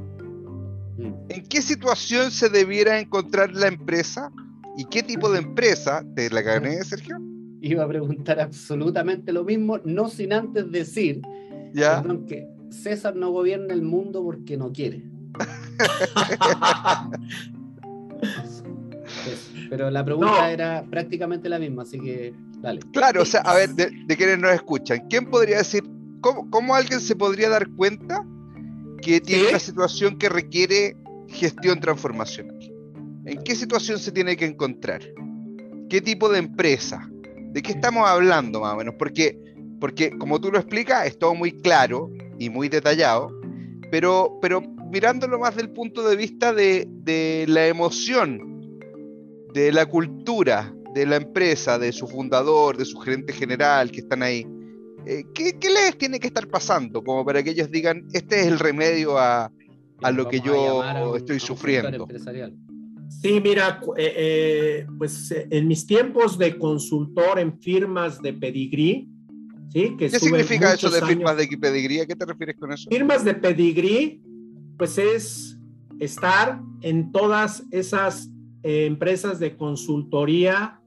¿en 0.97 1.47
qué 1.47 1.61
situación 1.61 2.31
se 2.31 2.49
debiera 2.49 2.99
encontrar 2.99 3.51
la 3.53 3.67
empresa 3.67 4.31
y 4.77 4.85
qué 4.85 5.03
tipo 5.03 5.29
de 5.31 5.39
empresa? 5.39 6.05
¿Te 6.15 6.29
la 6.29 6.41
gané, 6.41 6.81
Sergio? 6.83 7.17
Iba 7.61 7.83
a 7.83 7.87
preguntar 7.87 8.39
absolutamente 8.39 9.33
lo 9.33 9.43
mismo, 9.43 9.79
no 9.83 10.07
sin 10.07 10.31
antes 10.31 10.71
decir 10.71 11.21
que 12.27 12.47
César 12.69 13.15
no 13.15 13.31
gobierna 13.31 13.73
el 13.73 13.81
mundo 13.81 14.23
porque 14.23 14.57
no 14.57 14.71
quiere. 14.71 15.03
Pero 19.69 19.91
la 19.91 20.05
pregunta 20.05 20.51
era 20.51 20.85
prácticamente 20.89 21.49
la 21.49 21.59
misma, 21.59 21.83
así 21.83 21.99
que 21.99 22.33
dale. 22.61 22.79
Claro, 22.93 23.23
o 23.23 23.25
sea, 23.25 23.41
a 23.41 23.53
ver, 23.55 23.71
de, 23.71 23.91
quienes 24.15 24.39
nos 24.39 24.53
escuchan, 24.53 25.05
¿quién 25.09 25.29
podría 25.29 25.57
decir, 25.57 25.83
cómo, 26.21 26.73
alguien 26.75 27.01
se 27.01 27.15
podría 27.15 27.49
dar 27.49 27.67
cuenta 27.71 28.25
que 29.01 29.19
tiene 29.21 29.49
una 29.49 29.59
situación 29.59 30.17
que 30.17 30.29
requiere 30.29 30.95
gestión 31.27 31.79
transformacional? 31.79 32.56
¿En 33.27 33.43
qué 33.43 33.55
situación 33.55 33.99
se 33.99 34.13
tiene 34.13 34.37
que 34.37 34.45
encontrar? 34.45 35.01
¿Qué 35.89 36.01
tipo 36.01 36.29
de 36.29 36.39
empresa? 36.39 37.09
¿De 37.51 37.61
qué 37.61 37.73
estamos 37.73 38.07
hablando 38.07 38.61
más 38.61 38.73
o 38.73 38.77
menos? 38.77 38.95
Porque, 38.97 39.37
porque 39.81 40.17
como 40.17 40.39
tú 40.39 40.49
lo 40.49 40.57
explicas, 40.57 41.05
es 41.05 41.19
todo 41.19 41.35
muy 41.35 41.51
claro 41.51 42.09
y 42.39 42.49
muy 42.49 42.69
detallado, 42.69 43.29
pero, 43.91 44.37
pero 44.41 44.61
mirándolo 44.61 45.39
más 45.39 45.57
del 45.57 45.71
punto 45.71 46.07
de 46.07 46.15
vista 46.15 46.53
de, 46.53 46.87
de 46.89 47.45
la 47.49 47.67
emoción 47.67 48.79
de 49.53 49.73
la 49.73 49.85
cultura 49.85 50.73
de 50.93 51.05
la 51.05 51.17
empresa, 51.17 51.77
de 51.77 51.91
su 51.91 52.07
fundador, 52.07 52.77
de 52.77 52.85
su 52.85 52.97
gerente 52.99 53.33
general 53.33 53.91
que 53.91 53.99
están 53.99 54.23
ahí, 54.23 54.47
eh, 55.05 55.25
¿qué, 55.33 55.53
les 55.61 55.97
tiene 55.97 56.19
que 56.19 56.27
estar 56.27 56.47
pasando 56.47 57.03
como 57.03 57.25
para 57.25 57.43
que 57.43 57.51
ellos 57.51 57.69
digan, 57.69 58.07
este 58.13 58.39
es 58.39 58.47
el 58.47 58.59
remedio 58.59 59.17
a, 59.17 59.51
a 60.01 60.11
lo 60.11 60.27
que 60.27 60.39
yo 60.39 60.83
estoy 61.15 61.39
sufriendo? 61.39 62.07
Sí, 63.21 63.39
mira, 63.41 63.79
eh, 63.97 64.13
eh, 64.15 64.87
pues 64.97 65.31
en 65.31 65.67
mis 65.67 65.87
tiempos 65.87 66.37
de 66.37 66.57
consultor 66.57 67.39
en 67.39 67.59
firmas 67.59 68.21
de 68.21 68.33
pedigrí, 68.33 69.09
¿sí? 69.71 69.95
Que 69.97 70.09
¿Qué 70.09 70.19
significa 70.19 70.73
eso 70.73 70.89
de 70.89 71.01
firmas 71.01 71.35
de 71.37 71.47
pedigrí? 71.47 71.99
¿A 71.99 72.05
qué 72.05 72.15
te 72.15 72.25
refieres 72.25 72.57
con 72.57 72.71
eso? 72.71 72.89
Firmas 72.89 73.25
de 73.25 73.33
pedigrí, 73.33 74.21
pues 74.77 74.97
es 74.97 75.57
estar 75.99 76.61
en 76.81 77.11
todas 77.11 77.63
esas 77.71 78.29
empresas 78.61 79.39
de 79.39 79.55
consultoría 79.55 80.79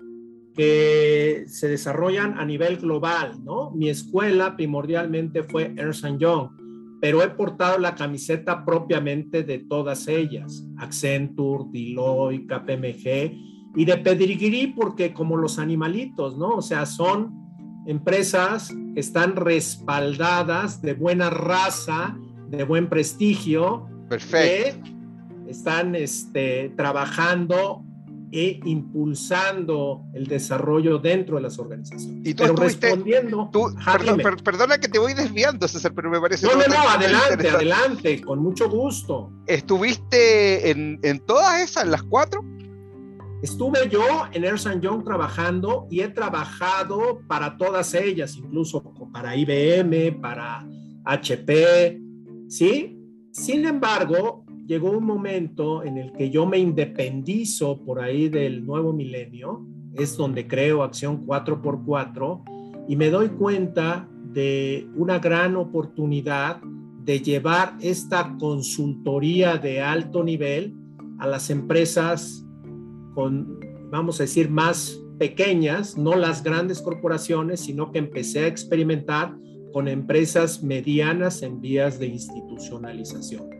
que 0.54 1.44
se 1.46 1.68
desarrollan 1.68 2.38
a 2.38 2.44
nivel 2.44 2.76
global, 2.76 3.42
¿no? 3.44 3.70
Mi 3.70 3.88
escuela 3.88 4.56
primordialmente 4.56 5.42
fue 5.44 5.72
Ernst 5.76 6.04
Young, 6.18 6.50
pero 7.00 7.22
he 7.22 7.28
portado 7.28 7.78
la 7.78 7.94
camiseta 7.94 8.64
propiamente 8.64 9.42
de 9.42 9.58
todas 9.58 10.08
ellas, 10.08 10.64
Accenture, 10.78 11.64
Deloitte, 11.72 12.46
KPMG 12.46 13.76
y 13.76 13.84
de 13.84 13.96
Pedigree 13.98 14.74
porque 14.76 15.12
como 15.12 15.36
los 15.36 15.58
animalitos, 15.58 16.36
¿no? 16.36 16.56
O 16.56 16.62
sea, 16.62 16.86
son 16.86 17.34
empresas 17.86 18.74
que 18.94 19.00
están 19.00 19.36
respaldadas 19.36 20.82
de 20.82 20.94
buena 20.94 21.30
raza, 21.30 22.18
de 22.48 22.64
buen 22.64 22.88
prestigio, 22.88 23.88
Perfecto 24.08 24.90
están 25.50 25.94
este, 25.94 26.72
trabajando 26.76 27.84
e 28.32 28.60
impulsando 28.64 30.04
el 30.14 30.26
desarrollo 30.26 30.98
dentro 30.98 31.36
de 31.36 31.42
las 31.42 31.58
organizaciones. 31.58 32.26
Y 32.26 32.34
tú 32.34 32.44
pero 32.44 32.56
respondiendo. 32.56 33.50
perdona 34.44 34.78
que 34.78 34.88
te 34.88 34.98
voy 34.98 35.14
desviando, 35.14 35.66
César, 35.66 35.92
pero 35.94 36.10
me 36.10 36.20
parece. 36.20 36.46
No, 36.46 36.54
no, 36.54 36.66
no, 36.66 36.88
adelante, 36.88 37.48
adelante, 37.48 38.20
con 38.20 38.38
mucho 38.40 38.68
gusto. 38.68 39.32
¿Estuviste 39.46 40.70
en, 40.70 41.00
en 41.02 41.18
todas 41.26 41.60
esas, 41.60 41.88
las 41.88 42.02
cuatro? 42.02 42.44
Estuve 43.42 43.88
yo 43.88 44.02
en 44.32 44.44
Ernst 44.44 44.68
Young 44.80 45.02
trabajando 45.02 45.86
y 45.90 46.00
he 46.00 46.08
trabajado 46.08 47.22
para 47.26 47.56
todas 47.56 47.94
ellas, 47.94 48.36
incluso 48.36 48.82
para 49.12 49.34
IBM, 49.34 50.20
para 50.20 50.66
HP, 51.04 51.98
¿sí? 52.48 52.98
Sin 53.32 53.64
embargo, 53.64 54.44
llegó 54.70 54.92
un 54.92 55.04
momento 55.04 55.82
en 55.82 55.98
el 55.98 56.12
que 56.12 56.30
yo 56.30 56.46
me 56.46 56.56
independizo 56.56 57.84
por 57.84 58.00
ahí 58.00 58.28
del 58.28 58.64
nuevo 58.64 58.92
milenio, 58.92 59.66
es 59.94 60.16
donde 60.16 60.46
creo 60.46 60.84
Acción 60.84 61.26
4x4 61.26 62.84
y 62.86 62.94
me 62.94 63.10
doy 63.10 63.30
cuenta 63.30 64.08
de 64.32 64.88
una 64.94 65.18
gran 65.18 65.56
oportunidad 65.56 66.60
de 67.04 67.18
llevar 67.18 67.78
esta 67.80 68.36
consultoría 68.38 69.56
de 69.56 69.80
alto 69.80 70.22
nivel 70.22 70.76
a 71.18 71.26
las 71.26 71.50
empresas 71.50 72.46
con, 73.16 73.58
vamos 73.90 74.20
a 74.20 74.22
decir, 74.22 74.50
más 74.50 75.02
pequeñas, 75.18 75.98
no 75.98 76.14
las 76.14 76.44
grandes 76.44 76.80
corporaciones, 76.80 77.58
sino 77.58 77.90
que 77.90 77.98
empecé 77.98 78.44
a 78.44 78.46
experimentar 78.46 79.36
con 79.72 79.88
empresas 79.88 80.62
medianas 80.62 81.42
en 81.42 81.60
vías 81.60 81.98
de 81.98 82.06
institucionalización 82.06 83.59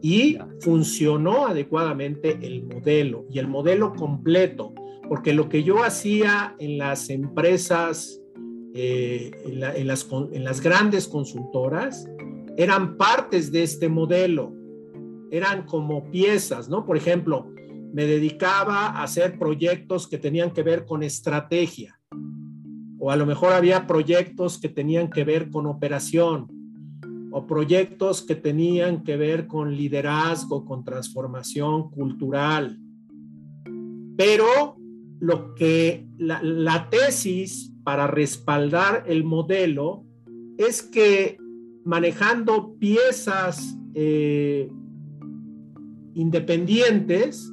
y 0.00 0.38
funcionó 0.60 1.46
adecuadamente 1.46 2.38
el 2.42 2.64
modelo 2.64 3.26
y 3.30 3.38
el 3.38 3.48
modelo 3.48 3.94
completo, 3.94 4.72
porque 5.08 5.32
lo 5.32 5.48
que 5.48 5.62
yo 5.62 5.82
hacía 5.82 6.54
en 6.58 6.78
las 6.78 7.10
empresas, 7.10 8.20
eh, 8.74 9.30
en, 9.44 9.86
las, 9.86 10.08
en 10.32 10.44
las 10.44 10.60
grandes 10.60 11.08
consultoras, 11.08 12.06
eran 12.56 12.96
partes 12.96 13.50
de 13.50 13.62
este 13.62 13.88
modelo, 13.88 14.52
eran 15.30 15.64
como 15.66 16.10
piezas, 16.10 16.68
¿no? 16.68 16.84
Por 16.84 16.96
ejemplo, 16.96 17.50
me 17.92 18.04
dedicaba 18.06 18.86
a 18.86 19.02
hacer 19.02 19.38
proyectos 19.38 20.06
que 20.06 20.18
tenían 20.18 20.52
que 20.52 20.62
ver 20.62 20.84
con 20.84 21.02
estrategia, 21.02 21.98
o 22.98 23.10
a 23.10 23.16
lo 23.16 23.26
mejor 23.26 23.52
había 23.52 23.86
proyectos 23.86 24.60
que 24.60 24.68
tenían 24.68 25.08
que 25.08 25.24
ver 25.24 25.50
con 25.50 25.66
operación, 25.66 26.57
o 27.30 27.46
proyectos 27.46 28.22
que 28.22 28.34
tenían 28.34 29.02
que 29.02 29.16
ver 29.16 29.46
con 29.46 29.74
liderazgo, 29.74 30.64
con 30.64 30.84
transformación 30.84 31.90
cultural. 31.90 32.78
Pero 34.16 34.76
lo 35.20 35.54
que 35.54 36.06
la, 36.16 36.88
tesis 36.90 37.72
para 37.84 38.06
respaldar 38.06 39.04
el 39.06 39.24
modelo 39.24 40.04
es 40.56 40.82
que 40.82 41.38
manejando 41.84 42.74
piezas 42.78 43.76
eh, 43.94 44.70
independientes 46.14 47.52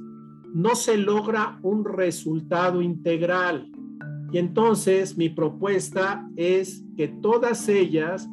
no 0.53 0.75
se 0.75 0.97
logra 0.97 1.59
un 1.63 1.85
resultado 1.85 2.81
integral. 2.81 3.69
Y 4.31 4.37
entonces 4.37 5.17
mi 5.17 5.29
propuesta 5.29 6.27
es 6.35 6.83
que 6.97 7.07
todas 7.07 7.69
ellas 7.69 8.27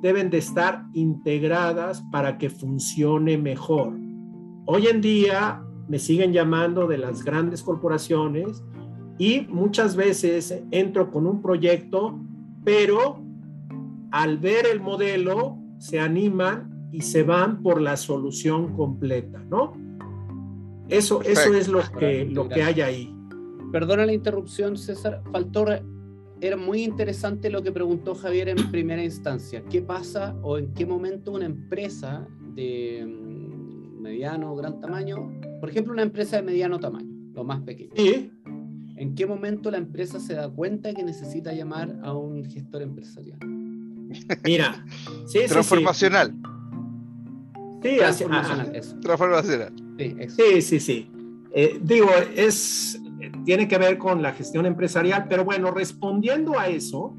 deben 0.00 0.30
de 0.30 0.38
estar 0.38 0.84
integradas 0.92 2.02
para 2.12 2.38
que 2.38 2.50
funcione 2.50 3.36
mejor. 3.38 3.94
Hoy 4.66 4.86
en 4.86 5.00
día 5.00 5.62
me 5.88 5.98
siguen 5.98 6.32
llamando 6.32 6.86
de 6.86 6.98
las 6.98 7.24
grandes 7.24 7.62
corporaciones 7.62 8.62
y 9.18 9.46
muchas 9.48 9.96
veces 9.96 10.62
entro 10.70 11.10
con 11.10 11.26
un 11.26 11.42
proyecto, 11.42 12.18
pero 12.64 13.22
al 14.10 14.38
ver 14.38 14.66
el 14.66 14.80
modelo 14.80 15.58
se 15.78 16.00
animan 16.00 16.88
y 16.92 17.02
se 17.02 17.22
van 17.22 17.62
por 17.62 17.80
la 17.80 17.96
solución 17.96 18.74
completa, 18.74 19.42
¿no? 19.50 19.72
Eso, 20.88 21.20
eso 21.22 21.52
es 21.54 21.68
lo 21.68 21.80
que, 21.98 22.24
lo 22.24 22.48
que 22.48 22.62
hay 22.62 22.80
ahí. 22.80 23.14
Perdona 23.72 24.06
la 24.06 24.14
interrupción, 24.14 24.76
César. 24.76 25.22
Faltó, 25.30 25.66
era 26.40 26.56
muy 26.56 26.82
interesante 26.82 27.50
lo 27.50 27.62
que 27.62 27.72
preguntó 27.72 28.14
Javier 28.14 28.48
en 28.48 28.56
primera 28.70 29.02
instancia. 29.02 29.62
¿Qué 29.70 29.82
pasa 29.82 30.36
o 30.42 30.58
en 30.58 30.72
qué 30.74 30.86
momento 30.86 31.32
una 31.32 31.46
empresa 31.46 32.26
de 32.54 33.04
mm, 33.06 34.00
mediano 34.00 34.52
o 34.52 34.56
gran 34.56 34.80
tamaño, 34.80 35.30
por 35.60 35.70
ejemplo, 35.70 35.92
una 35.92 36.02
empresa 36.02 36.36
de 36.36 36.42
mediano 36.42 36.78
tamaño, 36.78 37.32
lo 37.34 37.44
más 37.44 37.60
pequeño? 37.62 37.92
Sí. 37.96 38.32
¿En 38.96 39.14
qué 39.14 39.26
momento 39.26 39.70
la 39.70 39.78
empresa 39.78 40.18
se 40.18 40.34
da 40.34 40.48
cuenta 40.48 40.92
que 40.92 41.04
necesita 41.04 41.52
llamar 41.52 42.00
a 42.02 42.12
un 42.12 42.44
gestor 42.44 42.82
empresarial? 42.82 43.38
Mira, 44.44 44.84
sí, 45.26 45.40
transformacional. 45.46 46.34
Sí, 47.82 47.96
transformacional, 47.96 48.74
eso. 48.74 48.98
Transformacional. 49.00 49.72
Sí, 50.28 50.62
sí, 50.62 50.80
sí. 50.80 51.10
Eh, 51.52 51.78
digo, 51.80 52.08
es, 52.34 53.00
tiene 53.44 53.68
que 53.68 53.78
ver 53.78 53.98
con 53.98 54.22
la 54.22 54.32
gestión 54.32 54.66
empresarial, 54.66 55.26
pero 55.28 55.44
bueno, 55.44 55.70
respondiendo 55.70 56.58
a 56.58 56.68
eso, 56.68 57.14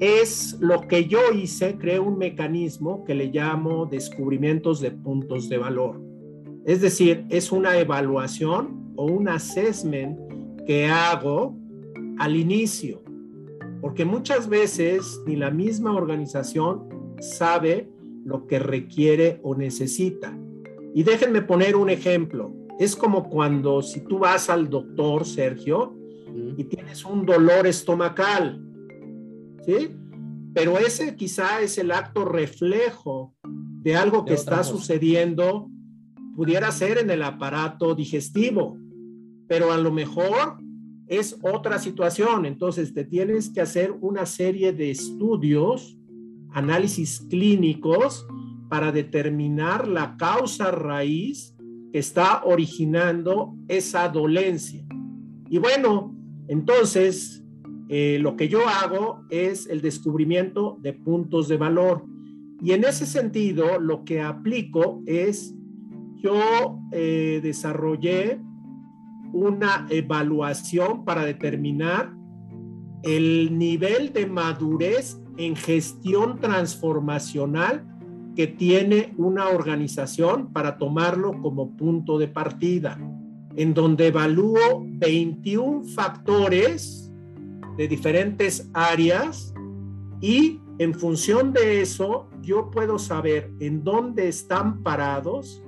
es 0.00 0.56
lo 0.60 0.88
que 0.88 1.06
yo 1.06 1.18
hice, 1.34 1.76
creé 1.76 2.00
un 2.00 2.16
mecanismo 2.16 3.04
que 3.04 3.14
le 3.14 3.26
llamo 3.26 3.84
descubrimientos 3.84 4.80
de 4.80 4.90
puntos 4.90 5.48
de 5.48 5.58
valor. 5.58 6.00
Es 6.64 6.80
decir, 6.80 7.26
es 7.28 7.52
una 7.52 7.78
evaluación 7.78 8.92
o 8.96 9.04
un 9.04 9.28
assessment 9.28 10.18
que 10.66 10.86
hago 10.86 11.54
al 12.18 12.36
inicio, 12.36 13.02
porque 13.80 14.04
muchas 14.04 14.48
veces 14.48 15.20
ni 15.26 15.36
la 15.36 15.50
misma 15.50 15.94
organización 15.94 16.88
sabe 17.20 17.90
lo 18.24 18.46
que 18.46 18.58
requiere 18.58 19.40
o 19.42 19.54
necesita. 19.54 20.36
Y 20.94 21.02
déjenme 21.02 21.42
poner 21.42 21.76
un 21.76 21.90
ejemplo. 21.90 22.52
Es 22.80 22.96
como 22.96 23.28
cuando 23.28 23.82
si 23.82 24.00
tú 24.00 24.20
vas 24.20 24.48
al 24.48 24.70
doctor, 24.70 25.26
Sergio, 25.26 25.94
y 26.56 26.64
tienes 26.64 27.04
un 27.04 27.26
dolor 27.26 27.66
estomacal, 27.66 28.58
¿sí? 29.66 29.90
Pero 30.54 30.78
ese 30.78 31.14
quizá 31.14 31.60
es 31.60 31.76
el 31.76 31.92
acto 31.92 32.24
reflejo 32.24 33.34
de 33.44 33.96
algo 33.96 34.24
que 34.24 34.32
está 34.32 34.64
sucediendo, 34.64 35.68
pudiera 36.34 36.72
ser 36.72 36.96
en 36.96 37.10
el 37.10 37.22
aparato 37.22 37.94
digestivo, 37.94 38.78
pero 39.46 39.72
a 39.72 39.76
lo 39.76 39.92
mejor 39.92 40.56
es 41.06 41.38
otra 41.42 41.78
situación. 41.78 42.46
Entonces 42.46 42.94
te 42.94 43.04
tienes 43.04 43.50
que 43.50 43.60
hacer 43.60 43.92
una 44.00 44.24
serie 44.24 44.72
de 44.72 44.90
estudios, 44.90 45.98
análisis 46.52 47.20
clínicos, 47.28 48.26
para 48.70 48.90
determinar 48.90 49.86
la 49.86 50.16
causa 50.16 50.70
raíz 50.70 51.54
está 51.92 52.42
originando 52.44 53.54
esa 53.68 54.08
dolencia. 54.08 54.84
Y 55.48 55.58
bueno, 55.58 56.14
entonces 56.48 57.44
eh, 57.88 58.18
lo 58.20 58.36
que 58.36 58.48
yo 58.48 58.68
hago 58.68 59.24
es 59.30 59.66
el 59.66 59.80
descubrimiento 59.80 60.78
de 60.80 60.92
puntos 60.92 61.48
de 61.48 61.56
valor. 61.56 62.04
Y 62.62 62.72
en 62.72 62.84
ese 62.84 63.06
sentido, 63.06 63.80
lo 63.80 64.04
que 64.04 64.20
aplico 64.20 65.02
es, 65.06 65.54
yo 66.16 66.78
eh, 66.92 67.40
desarrollé 67.42 68.40
una 69.32 69.86
evaluación 69.90 71.04
para 71.04 71.24
determinar 71.24 72.12
el 73.02 73.56
nivel 73.58 74.12
de 74.12 74.26
madurez 74.26 75.20
en 75.36 75.56
gestión 75.56 76.38
transformacional 76.38 77.89
que 78.40 78.46
tiene 78.46 79.12
una 79.18 79.50
organización 79.50 80.50
para 80.50 80.78
tomarlo 80.78 81.42
como 81.42 81.76
punto 81.76 82.16
de 82.16 82.26
partida, 82.26 82.98
en 83.54 83.74
donde 83.74 84.06
evalúo 84.06 84.82
21 84.82 85.84
factores 85.84 87.12
de 87.76 87.86
diferentes 87.86 88.70
áreas 88.72 89.52
y 90.22 90.58
en 90.78 90.94
función 90.94 91.52
de 91.52 91.82
eso 91.82 92.30
yo 92.40 92.70
puedo 92.70 92.98
saber 92.98 93.52
en 93.60 93.84
dónde 93.84 94.28
están 94.28 94.82
parados 94.82 95.62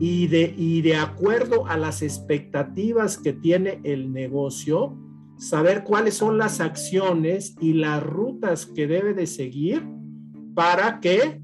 y 0.00 0.26
de, 0.26 0.52
y 0.58 0.82
de 0.82 0.96
acuerdo 0.96 1.64
a 1.68 1.76
las 1.76 2.02
expectativas 2.02 3.18
que 3.18 3.34
tiene 3.34 3.80
el 3.84 4.12
negocio, 4.12 4.98
saber 5.36 5.84
cuáles 5.84 6.14
son 6.14 6.38
las 6.38 6.60
acciones 6.60 7.54
y 7.60 7.74
las 7.74 8.02
rutas 8.02 8.66
que 8.66 8.88
debe 8.88 9.14
de 9.14 9.28
seguir 9.28 9.86
para 10.56 10.98
que 10.98 11.40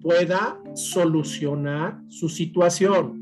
pueda 0.00 0.60
solucionar 0.74 2.00
su 2.08 2.28
situación. 2.28 3.20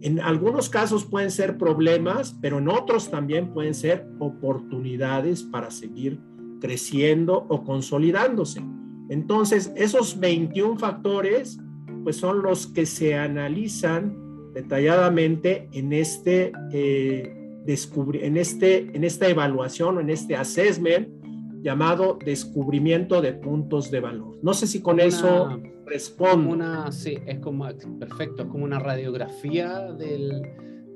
En 0.00 0.20
algunos 0.20 0.68
casos 0.68 1.04
pueden 1.04 1.30
ser 1.30 1.56
problemas, 1.56 2.36
pero 2.40 2.58
en 2.58 2.68
otros 2.68 3.10
también 3.10 3.52
pueden 3.52 3.74
ser 3.74 4.06
oportunidades 4.18 5.42
para 5.42 5.70
seguir 5.70 6.20
creciendo 6.60 7.46
o 7.48 7.64
consolidándose. 7.64 8.62
Entonces, 9.08 9.72
esos 9.76 10.18
21 10.18 10.78
factores, 10.78 11.58
pues 12.02 12.16
son 12.16 12.42
los 12.42 12.66
que 12.66 12.86
se 12.86 13.14
analizan 13.14 14.16
detalladamente 14.54 15.68
en 15.72 15.92
este, 15.92 16.52
eh, 16.72 17.62
en 17.66 18.36
este, 18.36 18.96
en 18.96 19.04
esta 19.04 19.28
evaluación, 19.28 20.00
en 20.00 20.10
este 20.10 20.36
assessment 20.36 21.21
llamado 21.62 22.18
descubrimiento 22.22 23.22
de 23.22 23.32
puntos 23.34 23.90
de 23.90 24.00
valor. 24.00 24.38
No 24.42 24.52
sé 24.52 24.66
si 24.66 24.80
con 24.80 25.00
eso 25.00 25.60
respondo. 25.86 26.50
Una, 26.50 26.90
sí, 26.90 27.18
es 27.26 27.38
como, 27.38 27.66
perfecto, 27.98 28.42
es 28.42 28.48
como 28.48 28.64
una 28.64 28.78
radiografía 28.78 29.92
del, 29.92 30.42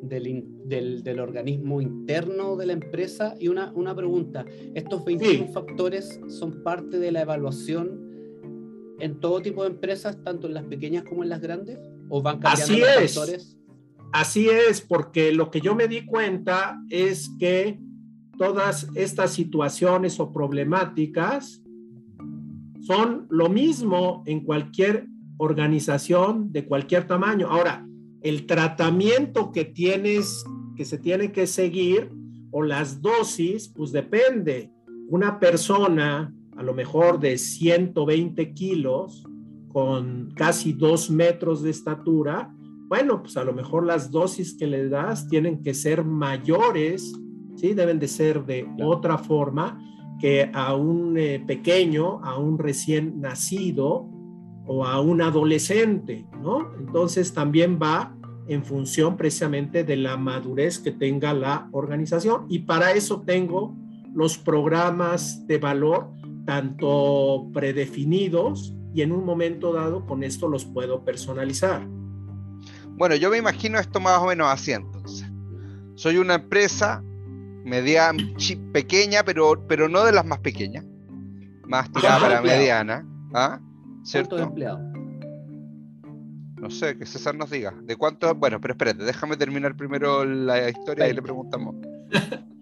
del, 0.02 1.02
del, 1.02 1.20
organismo 1.20 1.80
interno 1.80 2.56
de 2.56 2.66
la 2.66 2.72
empresa. 2.72 3.34
Y 3.38 3.48
una, 3.48 3.72
una 3.74 3.94
pregunta, 3.94 4.44
¿estos 4.74 5.04
21 5.04 5.52
factores 5.52 6.20
son 6.28 6.62
parte 6.62 6.98
de 6.98 7.12
la 7.12 7.22
evaluación 7.22 8.04
en 8.98 9.20
todo 9.20 9.40
tipo 9.40 9.62
de 9.62 9.70
empresas, 9.70 10.22
tanto 10.24 10.46
en 10.46 10.54
las 10.54 10.64
pequeñas 10.64 11.04
como 11.04 11.22
en 11.22 11.28
las 11.28 11.40
grandes? 11.40 11.78
¿O 12.08 12.22
van 12.22 12.40
cambiando 12.40 12.74
Así 12.74 12.82
es. 12.82 13.14
factores? 13.14 13.56
Así 14.12 14.48
es, 14.48 14.80
porque 14.80 15.32
lo 15.32 15.50
que 15.50 15.60
yo 15.60 15.74
me 15.74 15.88
di 15.88 16.06
cuenta 16.06 16.80
es 16.90 17.28
que 17.38 17.78
todas 18.36 18.88
estas 18.94 19.32
situaciones 19.32 20.20
o 20.20 20.32
problemáticas 20.32 21.62
son 22.80 23.26
lo 23.30 23.48
mismo 23.48 24.22
en 24.26 24.40
cualquier 24.40 25.08
organización 25.38 26.52
de 26.52 26.66
cualquier 26.66 27.06
tamaño. 27.06 27.48
Ahora, 27.48 27.86
el 28.22 28.46
tratamiento 28.46 29.52
que 29.52 29.64
tienes, 29.64 30.44
que 30.76 30.84
se 30.84 30.98
tiene 30.98 31.32
que 31.32 31.46
seguir, 31.46 32.12
o 32.50 32.62
las 32.62 33.02
dosis, 33.02 33.68
pues 33.68 33.92
depende. 33.92 34.72
Una 35.08 35.38
persona, 35.38 36.32
a 36.56 36.62
lo 36.62 36.74
mejor 36.74 37.20
de 37.20 37.38
120 37.38 38.54
kilos, 38.54 39.26
con 39.68 40.30
casi 40.34 40.72
dos 40.72 41.10
metros 41.10 41.62
de 41.62 41.70
estatura, 41.70 42.54
bueno, 42.88 43.20
pues 43.20 43.36
a 43.36 43.44
lo 43.44 43.52
mejor 43.52 43.84
las 43.84 44.10
dosis 44.10 44.56
que 44.56 44.66
le 44.66 44.88
das 44.88 45.28
tienen 45.28 45.60
que 45.60 45.74
ser 45.74 46.04
mayores 46.04 47.12
¿sí? 47.56 47.74
Deben 47.74 47.98
de 47.98 48.08
ser 48.08 48.44
de 48.44 48.66
otra 48.82 49.18
forma 49.18 49.80
que 50.18 50.50
a 50.54 50.74
un 50.74 51.16
eh, 51.18 51.42
pequeño, 51.46 52.20
a 52.24 52.38
un 52.38 52.58
recién 52.58 53.20
nacido 53.20 54.08
o 54.66 54.84
a 54.84 55.00
un 55.00 55.22
adolescente, 55.22 56.26
¿no? 56.42 56.72
Entonces 56.78 57.32
también 57.32 57.78
va 57.80 58.16
en 58.48 58.64
función 58.64 59.16
precisamente 59.16 59.84
de 59.84 59.96
la 59.96 60.16
madurez 60.16 60.78
que 60.78 60.92
tenga 60.92 61.34
la 61.34 61.68
organización 61.72 62.46
y 62.48 62.60
para 62.60 62.92
eso 62.92 63.22
tengo 63.22 63.74
los 64.14 64.38
programas 64.38 65.46
de 65.46 65.58
valor 65.58 66.10
tanto 66.46 67.48
predefinidos 67.52 68.72
y 68.94 69.02
en 69.02 69.12
un 69.12 69.24
momento 69.24 69.72
dado 69.72 70.06
con 70.06 70.22
esto 70.22 70.48
los 70.48 70.64
puedo 70.64 71.04
personalizar. 71.04 71.86
Bueno, 72.96 73.14
yo 73.16 73.30
me 73.30 73.36
imagino 73.36 73.78
esto 73.78 74.00
más 74.00 74.22
o 74.22 74.26
menos 74.26 74.46
así 74.48 74.72
entonces. 74.72 75.26
Soy 75.96 76.16
una 76.16 76.36
empresa 76.36 77.02
mediana, 77.66 78.22
pequeña, 78.72 79.24
pero, 79.24 79.66
pero 79.66 79.88
no 79.88 80.04
de 80.04 80.12
las 80.12 80.24
más 80.24 80.38
pequeñas, 80.38 80.84
más 81.66 81.90
tirada 81.92 82.20
para 82.20 82.40
mediana. 82.40 83.04
¿Ah? 83.34 83.60
¿Cierto? 84.04 84.38
empleados? 84.38 84.80
No 86.60 86.70
sé, 86.70 86.96
que 86.96 87.04
César 87.04 87.34
nos 87.34 87.50
diga. 87.50 87.74
¿De 87.82 87.96
cuánto? 87.96 88.34
Bueno, 88.34 88.60
pero 88.60 88.72
espérate, 88.72 89.04
déjame 89.04 89.36
terminar 89.36 89.76
primero 89.76 90.24
la 90.24 90.70
historia 90.70 91.08
y 91.08 91.12
le 91.12 91.20
preguntamos. 91.20 91.74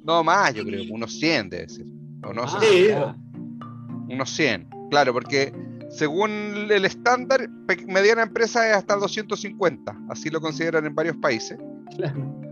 No, 0.03 0.25
más, 0.25 0.53
yo 0.55 0.65
creo, 0.65 0.83
unos 0.93 1.13
100 1.19 1.51
debe 1.51 1.69
ser. 1.69 1.87
O 2.25 2.33
no 2.33 2.49
sé. 2.49 2.95
Ah, 2.95 3.15
Sí. 3.15 4.13
Unos 4.13 4.31
100. 4.31 4.69
Claro, 4.91 5.13
porque 5.13 5.53
según 5.91 6.31
el 6.71 6.85
estándar, 6.85 7.49
mediana 7.87 8.23
empresa 8.23 8.69
es 8.69 8.77
hasta 8.77 8.97
250. 8.97 9.97
Así 10.09 10.29
lo 10.29 10.41
consideran 10.41 10.85
en 10.87 10.95
varios 10.95 11.17
países. 11.17 11.59
Claro. 11.97 12.44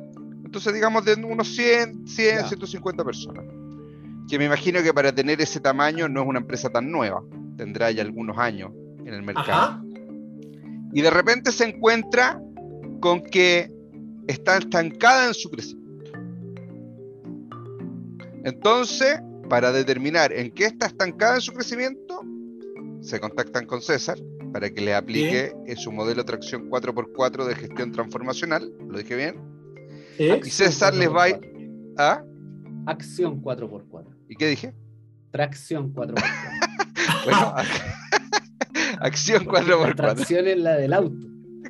Entonces, 0.53 0.75
digamos, 0.75 1.03
de 1.07 1.15
unos 1.15 1.49
100, 1.49 2.07
100, 2.07 2.37
Ya. 2.37 2.47
150 2.47 3.03
personas. 3.03 3.43
Que 4.29 4.39
me 4.39 4.45
imagino 4.45 4.83
que 4.83 4.93
para 4.93 5.11
tener 5.11 5.41
ese 5.41 5.61
tamaño 5.61 6.11
no 6.11 6.21
es 6.21 6.29
una 6.29 6.41
empresa 6.41 6.69
tan 6.69 6.91
nueva. 6.93 7.25
Tendrá 7.57 7.91
ya 7.91 8.03
algunos 8.03 8.37
años 8.37 8.71
en 8.99 9.15
el 9.15 9.23
mercado. 9.23 9.51
Ajá. 9.51 9.83
Y 10.93 11.01
de 11.01 11.09
repente 11.09 11.53
se 11.53 11.65
encuentra 11.65 12.39
con 13.01 13.23
que 13.23 13.73
está 14.27 14.59
estancada 14.59 15.29
en 15.29 15.33
su 15.33 15.49
crecimiento. 15.49 16.13
Entonces, 18.45 19.23
para 19.49 19.73
determinar 19.73 20.35
en 20.35 20.51
qué 20.51 20.67
está 20.67 20.85
estancada 20.85 21.37
en 21.37 21.41
su 21.41 21.55
crecimiento, 21.55 22.21
se 23.01 23.19
contactan 23.21 23.65
con 23.65 23.81
César 23.81 24.19
para 24.53 24.69
que 24.69 24.83
le 24.83 24.95
aplique 24.95 25.55
su 25.77 25.91
modelo 25.93 26.27
tracción 26.27 26.69
4x4 26.69 27.47
de 27.47 27.55
gestión 27.55 27.91
transformacional. 27.91 28.71
¿Lo 28.87 28.99
dije 28.99 29.17
bien? 29.17 29.52
Sí. 30.17 30.31
Y 30.45 30.51
César 30.51 30.95
les 30.95 31.09
va 31.11 31.25
a... 31.25 31.29
4x4. 31.31 31.95
¿Ah? 31.99 32.23
Acción 32.87 33.43
4x4. 33.43 34.05
¿Y 34.29 34.37
qué 34.37 34.49
dije? 34.49 34.75
Tracción 35.31 35.93
4x4. 35.95 36.23
Bueno, 37.25 37.55
acción 39.01 39.45
4x4. 39.47 39.95
Tracción 39.97 40.47
es 40.49 40.59
la 40.59 40.73
del 40.77 40.93
auto. 40.93 41.17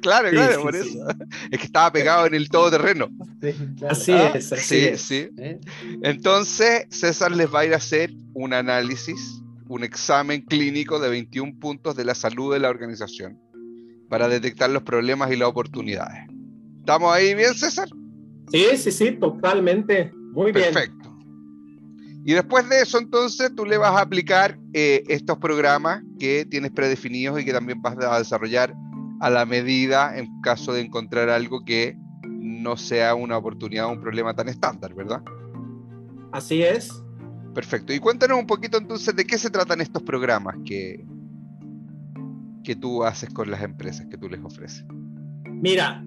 Claro, 0.00 0.28
Sí, 0.30 0.34
claro, 0.34 0.54
sí, 0.54 0.62
por 0.62 0.74
sí. 0.74 0.88
eso. 0.88 1.08
Es 1.50 1.58
que 1.58 1.66
estaba 1.66 1.92
pegado 1.92 2.26
en 2.26 2.34
el 2.34 2.48
todoterreno. 2.48 3.08
Sí, 3.42 3.52
claro. 3.78 3.92
Así 3.92 4.12
Ah, 4.12 4.32
es, 4.34 4.52
así 4.52 4.62
sí, 4.64 4.84
es. 4.86 5.00
sí. 5.02 5.28
¿Eh? 5.38 5.60
Entonces, 6.02 6.86
César 6.90 7.32
les 7.32 7.52
va 7.52 7.60
a 7.60 7.64
ir 7.66 7.74
a 7.74 7.76
hacer 7.76 8.12
un 8.34 8.52
análisis, 8.54 9.42
un 9.68 9.84
examen 9.84 10.40
clínico 10.42 10.98
de 10.98 11.10
21 11.10 11.58
puntos 11.60 11.94
de 11.96 12.04
la 12.06 12.14
salud 12.14 12.52
de 12.52 12.58
la 12.60 12.70
organización 12.70 13.38
para 14.08 14.28
detectar 14.28 14.70
los 14.70 14.82
problemas 14.82 15.30
y 15.30 15.36
las 15.36 15.48
oportunidades. 15.48 16.26
¿Estamos 16.80 17.14
ahí 17.14 17.34
bien, 17.34 17.54
César? 17.54 17.88
Sí, 18.52 18.76
sí, 18.76 18.92
sí, 18.92 19.12
totalmente. 19.12 20.12
Muy 20.32 20.52
bien. 20.52 20.74
Perfecto. 20.74 21.02
Y 22.24 22.34
después 22.34 22.68
de 22.68 22.82
eso, 22.82 22.98
entonces, 22.98 23.52
tú 23.54 23.64
le 23.64 23.78
vas 23.78 23.96
a 23.96 24.02
aplicar 24.02 24.58
eh, 24.74 25.02
estos 25.08 25.38
programas 25.38 26.02
que 26.20 26.44
tienes 26.44 26.70
predefinidos 26.70 27.40
y 27.40 27.44
que 27.44 27.52
también 27.52 27.82
vas 27.82 27.96
a 27.98 28.18
desarrollar 28.18 28.74
a 29.20 29.30
la 29.30 29.46
medida 29.46 30.16
en 30.16 30.28
caso 30.42 30.72
de 30.72 30.82
encontrar 30.82 31.30
algo 31.30 31.64
que 31.64 31.96
no 32.28 32.76
sea 32.76 33.14
una 33.14 33.38
oportunidad 33.38 33.86
o 33.86 33.92
un 33.92 34.00
problema 34.00 34.34
tan 34.34 34.48
estándar, 34.48 34.94
¿verdad? 34.94 35.22
Así 36.30 36.62
es. 36.62 37.02
Perfecto. 37.54 37.92
Y 37.92 37.98
cuéntanos 37.98 38.38
un 38.38 38.46
poquito 38.46 38.78
entonces 38.78 39.16
de 39.16 39.24
qué 39.24 39.38
se 39.38 39.50
tratan 39.50 39.80
estos 39.80 40.02
programas 40.02 40.56
que, 40.64 41.04
que 42.62 42.76
tú 42.76 43.02
haces 43.04 43.30
con 43.30 43.50
las 43.50 43.62
empresas 43.62 44.06
que 44.06 44.18
tú 44.18 44.28
les 44.28 44.42
ofreces. 44.44 44.84
Mira, 45.44 46.04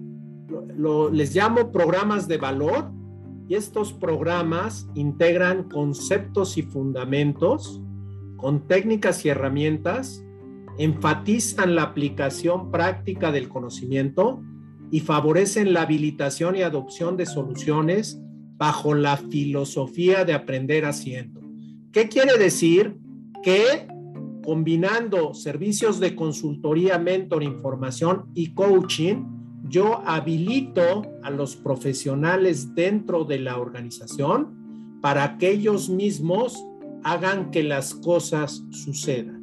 lo- 0.76 1.10
les 1.10 1.34
llamo 1.34 1.72
programas 1.72 2.28
de 2.28 2.38
valor 2.38 2.90
y 3.48 3.54
estos 3.54 3.92
programas 3.92 4.88
integran 4.94 5.64
conceptos 5.68 6.58
y 6.58 6.62
fundamentos 6.62 7.80
con 8.36 8.66
técnicas 8.66 9.24
y 9.24 9.28
herramientas, 9.30 10.24
enfatizan 10.78 11.74
la 11.74 11.82
aplicación 11.84 12.70
práctica 12.70 13.32
del 13.32 13.48
conocimiento 13.48 14.42
y 14.90 15.00
favorecen 15.00 15.72
la 15.72 15.82
habilitación 15.82 16.56
y 16.56 16.62
adopción 16.62 17.16
de 17.16 17.26
soluciones 17.26 18.20
bajo 18.58 18.94
la 18.94 19.16
filosofía 19.16 20.24
de 20.24 20.34
aprender 20.34 20.84
haciendo. 20.84 21.40
¿Qué 21.92 22.08
quiere 22.08 22.36
decir? 22.38 22.96
Que 23.42 23.88
combinando 24.44 25.34
servicios 25.34 25.98
de 25.98 26.14
consultoría, 26.14 26.98
mentor, 26.98 27.42
información 27.42 28.26
y 28.34 28.54
coaching, 28.54 29.24
yo 29.68 30.02
habilito 30.06 31.02
a 31.22 31.30
los 31.30 31.56
profesionales 31.56 32.74
dentro 32.74 33.24
de 33.24 33.38
la 33.38 33.58
organización 33.58 34.98
para 35.02 35.38
que 35.38 35.50
ellos 35.50 35.88
mismos 35.88 36.62
hagan 37.04 37.50
que 37.50 37.62
las 37.62 37.94
cosas 37.94 38.62
sucedan. 38.70 39.42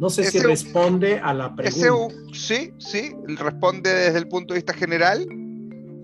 No 0.00 0.10
sé 0.10 0.24
si 0.24 0.38
Ese- 0.38 0.46
responde 0.46 1.20
a 1.20 1.32
la 1.32 1.54
Ese, 1.62 1.80
pregunta. 1.82 2.14
sí, 2.32 2.72
sí, 2.78 3.12
responde 3.36 3.90
desde 3.94 4.18
el 4.18 4.28
punto 4.28 4.54
de 4.54 4.58
vista 4.58 4.72
general. 4.74 5.24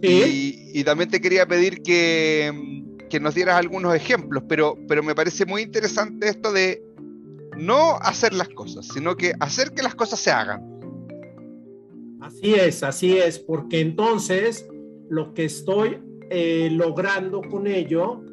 Sí, 0.03 0.63
Y, 0.73 0.81
y 0.81 0.85
también 0.85 1.11
te 1.11 1.21
quería 1.21 1.47
pedir 1.47 1.83
que, 1.83 2.53
que 3.11 3.21
nos 3.21 3.35
dieras 3.35 3.57
algunos 3.57 3.95
ejemplos, 3.95 4.45
pero, 4.49 4.77
pero 4.89 5.03
me 5.03 5.15
parece 5.15 5.45
muy 5.45 5.63
interesante 5.63 6.29
esto 6.29 6.53
de 6.53 6.83
no 7.59 7.97
hacer 7.97 8.33
las 8.33 8.49
cosas, 8.49 8.87
sino 8.95 9.17
que 9.17 9.35
hacer 9.41 9.73
que 9.73 9.83
las 9.83 9.95
cosas 9.95 10.21
se 10.21 10.31
hagan. 10.31 10.63
Así 12.21 12.55
es, 12.55 12.83
así 12.83 13.17
es, 13.17 13.39
porque 13.39 13.81
entonces 13.81 14.69
lo 15.09 15.35
que 15.35 15.45
estoy 15.45 15.99
eh, 16.31 16.69
logrando 16.71 17.43
con 17.43 17.67
ello 17.67 18.25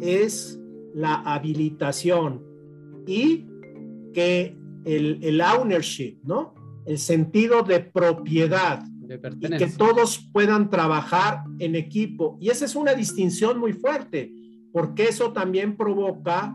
es 0.00 0.58
la 0.94 1.16
habilitación 1.16 2.42
y 3.06 3.46
que 4.12 4.56
el, 4.84 5.18
el 5.22 5.40
ownership, 5.40 6.18
¿no? 6.24 6.54
El 6.86 6.98
sentido 6.98 7.62
de 7.62 7.80
propiedad 7.80 8.82
De 9.00 9.20
y 9.40 9.56
que 9.56 9.66
todos 9.66 10.28
puedan 10.32 10.70
trabajar 10.70 11.44
en 11.58 11.76
equipo. 11.76 12.36
Y 12.40 12.50
esa 12.50 12.64
es 12.64 12.74
una 12.74 12.94
distinción 12.94 13.58
muy 13.58 13.72
fuerte, 13.72 14.32
porque 14.72 15.04
eso 15.04 15.32
también 15.32 15.76
provoca, 15.76 16.54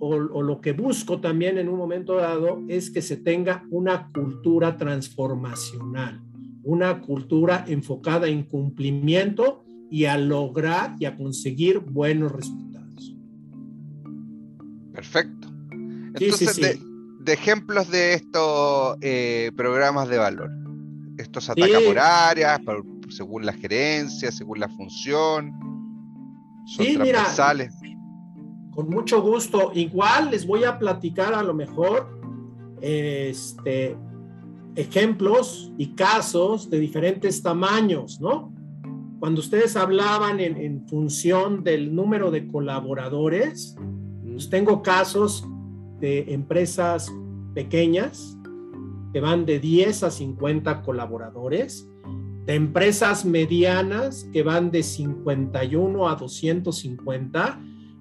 o, 0.00 0.08
o 0.16 0.42
lo 0.42 0.60
que 0.60 0.72
busco 0.72 1.20
también 1.20 1.58
en 1.58 1.68
un 1.68 1.76
momento 1.78 2.16
dado, 2.16 2.60
es 2.68 2.90
que 2.90 3.02
se 3.02 3.16
tenga 3.16 3.64
una 3.70 4.10
cultura 4.12 4.76
transformacional, 4.76 6.20
una 6.64 7.00
cultura 7.00 7.64
enfocada 7.68 8.26
en 8.28 8.42
cumplimiento 8.44 9.64
y 9.90 10.06
a 10.06 10.16
lograr 10.18 10.96
y 10.98 11.04
a 11.04 11.16
conseguir 11.16 11.78
buenos 11.80 12.32
resultados. 12.32 13.14
Perfecto. 14.92 15.48
Entonces, 16.14 16.54
sí, 16.54 16.62
de- 16.62 16.74
sí. 16.74 16.84
De, 17.20 17.32
ejemplos 17.34 17.90
de 17.90 18.14
estos 18.14 18.96
eh, 19.02 19.52
programas 19.56 20.08
de 20.08 20.18
valor. 20.18 20.50
Estos 21.18 21.50
atacan 21.50 21.82
por 21.84 21.98
áreas, 21.98 22.58
por- 22.60 22.84
según 23.10 23.44
la 23.44 23.52
gerencia, 23.52 24.32
según 24.32 24.58
la 24.60 24.68
función. 24.68 25.52
Son 26.66 26.86
mira. 26.86 27.24
Con 28.74 28.88
mucho 28.88 29.20
gusto. 29.22 29.72
Igual 29.74 30.30
les 30.30 30.46
voy 30.46 30.64
a 30.64 30.78
platicar 30.78 31.34
a 31.34 31.42
lo 31.42 31.54
mejor 31.54 32.20
este, 32.80 33.96
ejemplos 34.76 35.72
y 35.76 35.94
casos 35.94 36.70
de 36.70 36.78
diferentes 36.78 37.42
tamaños, 37.42 38.20
¿no? 38.20 38.52
Cuando 39.18 39.40
ustedes 39.40 39.76
hablaban 39.76 40.40
en, 40.40 40.56
en 40.56 40.88
función 40.88 41.62
del 41.62 41.94
número 41.94 42.30
de 42.30 42.46
colaboradores, 42.46 43.76
pues 44.24 44.48
tengo 44.48 44.82
casos 44.82 45.46
de 45.98 46.32
empresas 46.32 47.12
pequeñas 47.54 48.38
que 49.12 49.20
van 49.20 49.44
de 49.44 49.58
10 49.58 50.04
a 50.04 50.10
50 50.10 50.82
colaboradores, 50.82 51.86
de 52.46 52.54
empresas 52.54 53.24
medianas 53.24 54.26
que 54.32 54.42
van 54.42 54.70
de 54.70 54.82
51 54.82 56.08
a 56.08 56.14
250 56.14 57.60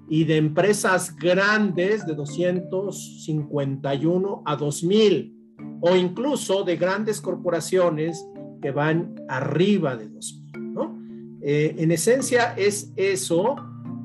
y 0.10 0.24
de 0.24 0.38
empresas 0.38 1.15
grandes 1.15 2.08
de 2.08 2.15
251 2.15 4.41
a 4.45 4.56
2000 4.56 5.36
o 5.82 5.95
incluso 5.95 6.63
de 6.63 6.78
grandes 6.78 7.22
corporaciones 7.22 8.26
que 8.62 8.72
van 8.72 9.13
arriba 9.30 9.95
de 9.95 10.10
2000, 10.10 10.74
¿no? 10.74 11.00
Eh, 11.41 11.76
en 11.78 11.91
esencia 11.91 12.56
es 12.58 12.91
eso 12.95 13.56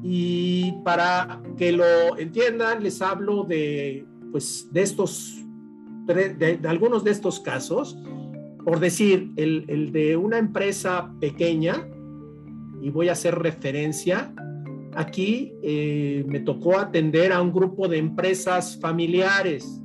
y 0.03 0.73
para 0.85 1.41
que 1.57 1.73
lo 1.73 2.19
entiendan 2.19 2.83
les 2.83 3.01
hablo 3.01 3.45
de 3.45 4.07
pues 4.31 4.69
de 4.71 4.83
estos 4.83 5.43
de, 6.07 6.35
de 6.35 6.69
algunos 6.69 7.03
de 7.03 7.13
estos 7.13 7.41
casos 7.41 7.97
por 8.65 8.81
decir 8.81 9.31
el, 9.37 9.67
el 9.69 9.93
de 9.93 10.17
una 10.17 10.39
empresa 10.39 11.13
pequeña 11.21 11.87
y 12.83 12.91
voy 12.91 13.09
a 13.09 13.13
hacer 13.13 13.39
referencia 13.39 14.35
aquí 14.97 15.53
eh, 15.63 16.25
me 16.27 16.41
tocó 16.41 16.79
atender 16.79 17.33
a 17.33 17.41
un 17.41 17.53
grupo 17.53 17.89
de 17.89 17.99
empresas 17.99 18.79
familiares 18.81 19.81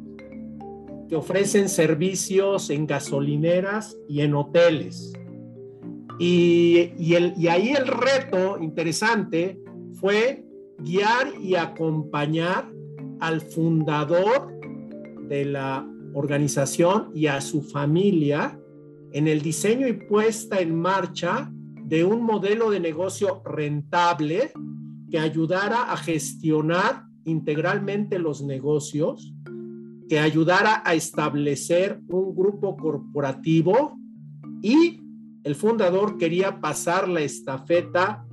que 1.07 1.15
ofrecen 1.15 1.69
servicios 1.69 2.69
en 2.69 2.85
gasolineras 2.85 3.97
y 4.07 4.21
en 4.21 4.35
hoteles. 4.35 5.13
Y, 6.19 6.91
y, 6.97 7.15
el, 7.15 7.33
y 7.37 7.47
ahí 7.47 7.69
el 7.69 7.87
reto 7.87 8.57
interesante 8.61 9.59
fue 9.93 10.45
guiar 10.79 11.33
y 11.41 11.55
acompañar 11.55 12.71
al 13.19 13.41
fundador 13.41 14.53
de 15.27 15.45
la 15.45 15.87
organización 16.13 17.11
y 17.13 17.27
a 17.27 17.41
su 17.41 17.61
familia 17.61 18.59
en 19.11 19.27
el 19.27 19.41
diseño 19.41 19.87
y 19.87 19.93
puesta 19.93 20.59
en 20.59 20.75
marcha 20.75 21.51
de 21.85 22.03
un 22.03 22.21
modelo 22.21 22.69
de 22.69 22.79
negocio 22.79 23.41
rentable 23.43 24.51
que 25.09 25.19
ayudara 25.19 25.91
a 25.91 25.97
gestionar 25.97 27.03
integralmente 27.25 28.19
los 28.19 28.41
negocios, 28.41 29.33
que 30.07 30.19
ayudara 30.19 30.81
a 30.85 30.95
establecer 30.95 32.01
un 32.09 32.35
grupo 32.35 32.75
corporativo 32.75 33.97
y 34.61 35.01
el 35.43 35.55
fundador 35.55 36.17
quería 36.17 36.59
pasar 36.59 37.07
la 37.07 37.21
estafeta 37.21 38.25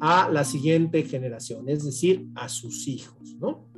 a 0.00 0.28
la 0.28 0.44
siguiente 0.44 1.02
generación, 1.04 1.68
es 1.68 1.84
decir, 1.84 2.26
a 2.34 2.48
sus 2.48 2.86
hijos, 2.88 3.36
¿no? 3.40 3.68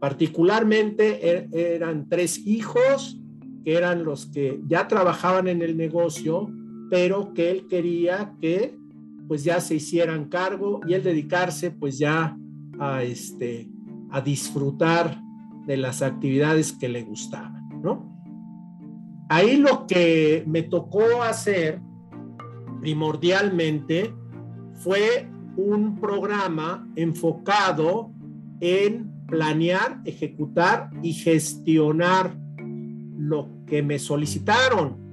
Particularmente 0.00 1.28
er, 1.28 1.48
eran 1.52 2.08
tres 2.08 2.38
hijos 2.46 3.18
que 3.64 3.74
eran 3.74 4.04
los 4.04 4.26
que 4.26 4.60
ya 4.66 4.86
trabajaban 4.88 5.48
en 5.48 5.62
el 5.62 5.76
negocio, 5.76 6.50
pero 6.90 7.32
que 7.34 7.50
él 7.50 7.66
quería 7.66 8.34
que 8.40 8.76
pues 9.28 9.44
ya 9.44 9.60
se 9.60 9.76
hicieran 9.76 10.26
cargo 10.26 10.80
y 10.86 10.94
él 10.94 11.02
dedicarse 11.02 11.70
pues 11.70 11.98
ya 11.98 12.36
a 12.78 13.02
este 13.02 13.68
a 14.10 14.20
disfrutar 14.20 15.20
de 15.66 15.76
las 15.76 16.02
actividades 16.02 16.72
que 16.72 16.88
le 16.88 17.02
gustaban, 17.02 17.68
¿no? 17.82 18.14
Ahí 19.28 19.56
lo 19.56 19.86
que 19.86 20.44
me 20.46 20.62
tocó 20.62 21.22
hacer 21.22 21.80
primordialmente 22.80 24.14
fue 24.74 25.28
un 25.56 25.98
programa 25.98 26.86
enfocado 26.96 28.12
en 28.60 29.10
planear, 29.26 30.00
ejecutar 30.04 30.90
y 31.02 31.12
gestionar 31.12 32.36
lo 33.18 33.48
que 33.66 33.82
me 33.82 33.98
solicitaron. 33.98 35.03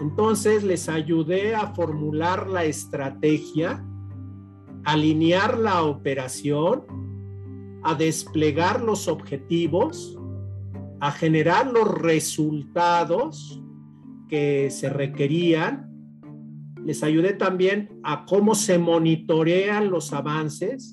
Entonces 0.00 0.64
les 0.64 0.88
ayudé 0.88 1.54
a 1.54 1.68
formular 1.68 2.48
la 2.48 2.64
estrategia, 2.64 3.84
alinear 4.84 5.58
la 5.58 5.82
operación, 5.84 6.82
a 7.84 7.94
desplegar 7.94 8.82
los 8.82 9.08
objetivos, 9.08 10.18
a 11.00 11.12
generar 11.12 11.70
los 11.70 11.86
resultados 11.86 13.62
que 14.28 14.70
se 14.70 14.88
requerían. 14.88 15.90
Les 16.84 17.02
ayudé 17.02 17.34
también 17.34 18.00
a 18.02 18.24
cómo 18.24 18.54
se 18.54 18.78
monitorean 18.78 19.90
los 19.90 20.12
avances, 20.12 20.90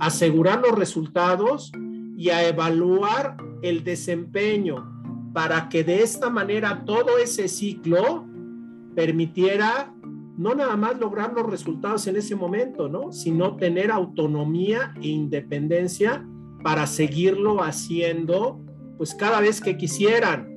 asegurar 0.00 0.60
los 0.60 0.78
resultados 0.78 1.72
y 2.16 2.28
a 2.30 2.46
evaluar 2.46 3.36
el 3.62 3.84
desempeño 3.84 4.97
para 5.32 5.68
que 5.68 5.84
de 5.84 6.02
esta 6.02 6.30
manera 6.30 6.84
todo 6.84 7.18
ese 7.18 7.48
ciclo 7.48 8.26
permitiera 8.94 9.94
no 10.38 10.54
nada 10.54 10.76
más 10.76 10.98
lograr 11.00 11.32
los 11.34 11.46
resultados 11.46 12.06
en 12.06 12.16
ese 12.16 12.36
momento, 12.36 12.88
¿no? 12.88 13.12
Sino 13.12 13.56
tener 13.56 13.90
autonomía 13.90 14.94
e 15.02 15.08
independencia 15.08 16.24
para 16.62 16.86
seguirlo 16.86 17.62
haciendo, 17.62 18.60
pues 18.96 19.14
cada 19.14 19.40
vez 19.40 19.60
que 19.60 19.76
quisieran. 19.76 20.48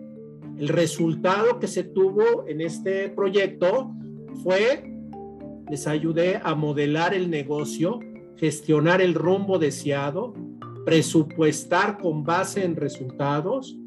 El 0.57 0.67
resultado 0.67 1.59
que 1.59 1.67
se 1.67 1.83
tuvo 1.83 2.45
en 2.47 2.61
este 2.61 3.09
proyecto 3.09 3.91
fue, 4.43 4.93
les 5.67 5.87
ayudé 5.87 6.39
a 6.43 6.53
modelar 6.53 7.15
el 7.15 7.31
negocio, 7.31 7.99
gestionar 8.37 9.01
el 9.01 9.15
rumbo 9.15 9.57
deseado, 9.57 10.35
presupuestar 10.85 11.97
con 11.97 12.23
base 12.23 12.63
en 12.63 12.75
resultados, 12.75 13.77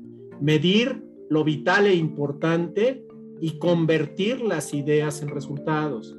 medir 0.41 1.03
lo 1.31 1.45
vital 1.45 1.87
e 1.87 1.95
importante 1.95 3.05
y 3.41 3.59
convertir 3.59 4.41
las 4.41 4.75
ideas 4.75 5.23
en 5.23 5.29
resultados. 5.29 6.17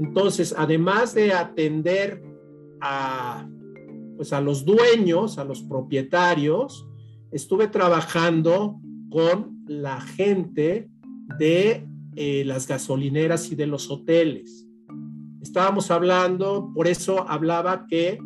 Entonces, 0.00 0.54
además 0.56 1.14
de 1.14 1.32
atender 1.32 2.22
a, 2.80 3.48
pues 4.16 4.32
a 4.32 4.40
los 4.40 4.64
dueños, 4.64 5.38
a 5.38 5.44
los 5.44 5.62
propietarios, 5.62 6.86
estuve 7.30 7.68
trabajando 7.68 8.80
con 9.10 9.64
la 9.66 10.00
gente 10.00 10.88
de 11.38 11.86
eh, 12.16 12.44
las 12.44 12.66
gasolineras 12.66 13.50
y 13.50 13.54
de 13.54 13.66
los 13.66 13.90
hoteles. 13.90 14.66
Estábamos 15.40 15.90
hablando, 15.90 16.70
por 16.74 16.86
eso 16.86 17.28
hablaba 17.28 17.86
que 17.86 18.18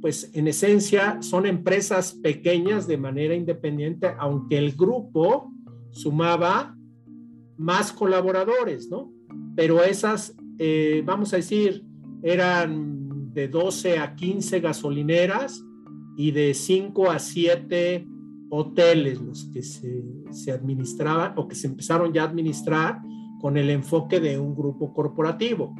pues 0.00 0.30
en 0.34 0.48
esencia 0.48 1.20
son 1.20 1.46
empresas 1.46 2.14
pequeñas 2.14 2.86
de 2.86 2.96
manera 2.96 3.34
independiente, 3.34 4.10
aunque 4.18 4.58
el 4.58 4.72
grupo 4.72 5.52
sumaba 5.90 6.76
más 7.56 7.92
colaboradores, 7.92 8.88
¿no? 8.88 9.12
Pero 9.54 9.82
esas, 9.82 10.34
eh, 10.58 11.02
vamos 11.04 11.32
a 11.32 11.36
decir, 11.36 11.84
eran 12.22 13.32
de 13.34 13.48
12 13.48 13.98
a 13.98 14.14
15 14.14 14.60
gasolineras 14.60 15.62
y 16.16 16.30
de 16.30 16.54
5 16.54 17.10
a 17.10 17.18
7 17.18 18.06
hoteles 18.50 19.20
los 19.20 19.44
que 19.52 19.62
se, 19.62 20.02
se 20.30 20.52
administraban 20.52 21.34
o 21.36 21.46
que 21.46 21.54
se 21.54 21.66
empezaron 21.66 22.12
ya 22.12 22.22
a 22.22 22.26
administrar 22.26 23.00
con 23.40 23.56
el 23.56 23.70
enfoque 23.70 24.20
de 24.20 24.38
un 24.38 24.54
grupo 24.54 24.92
corporativo, 24.92 25.74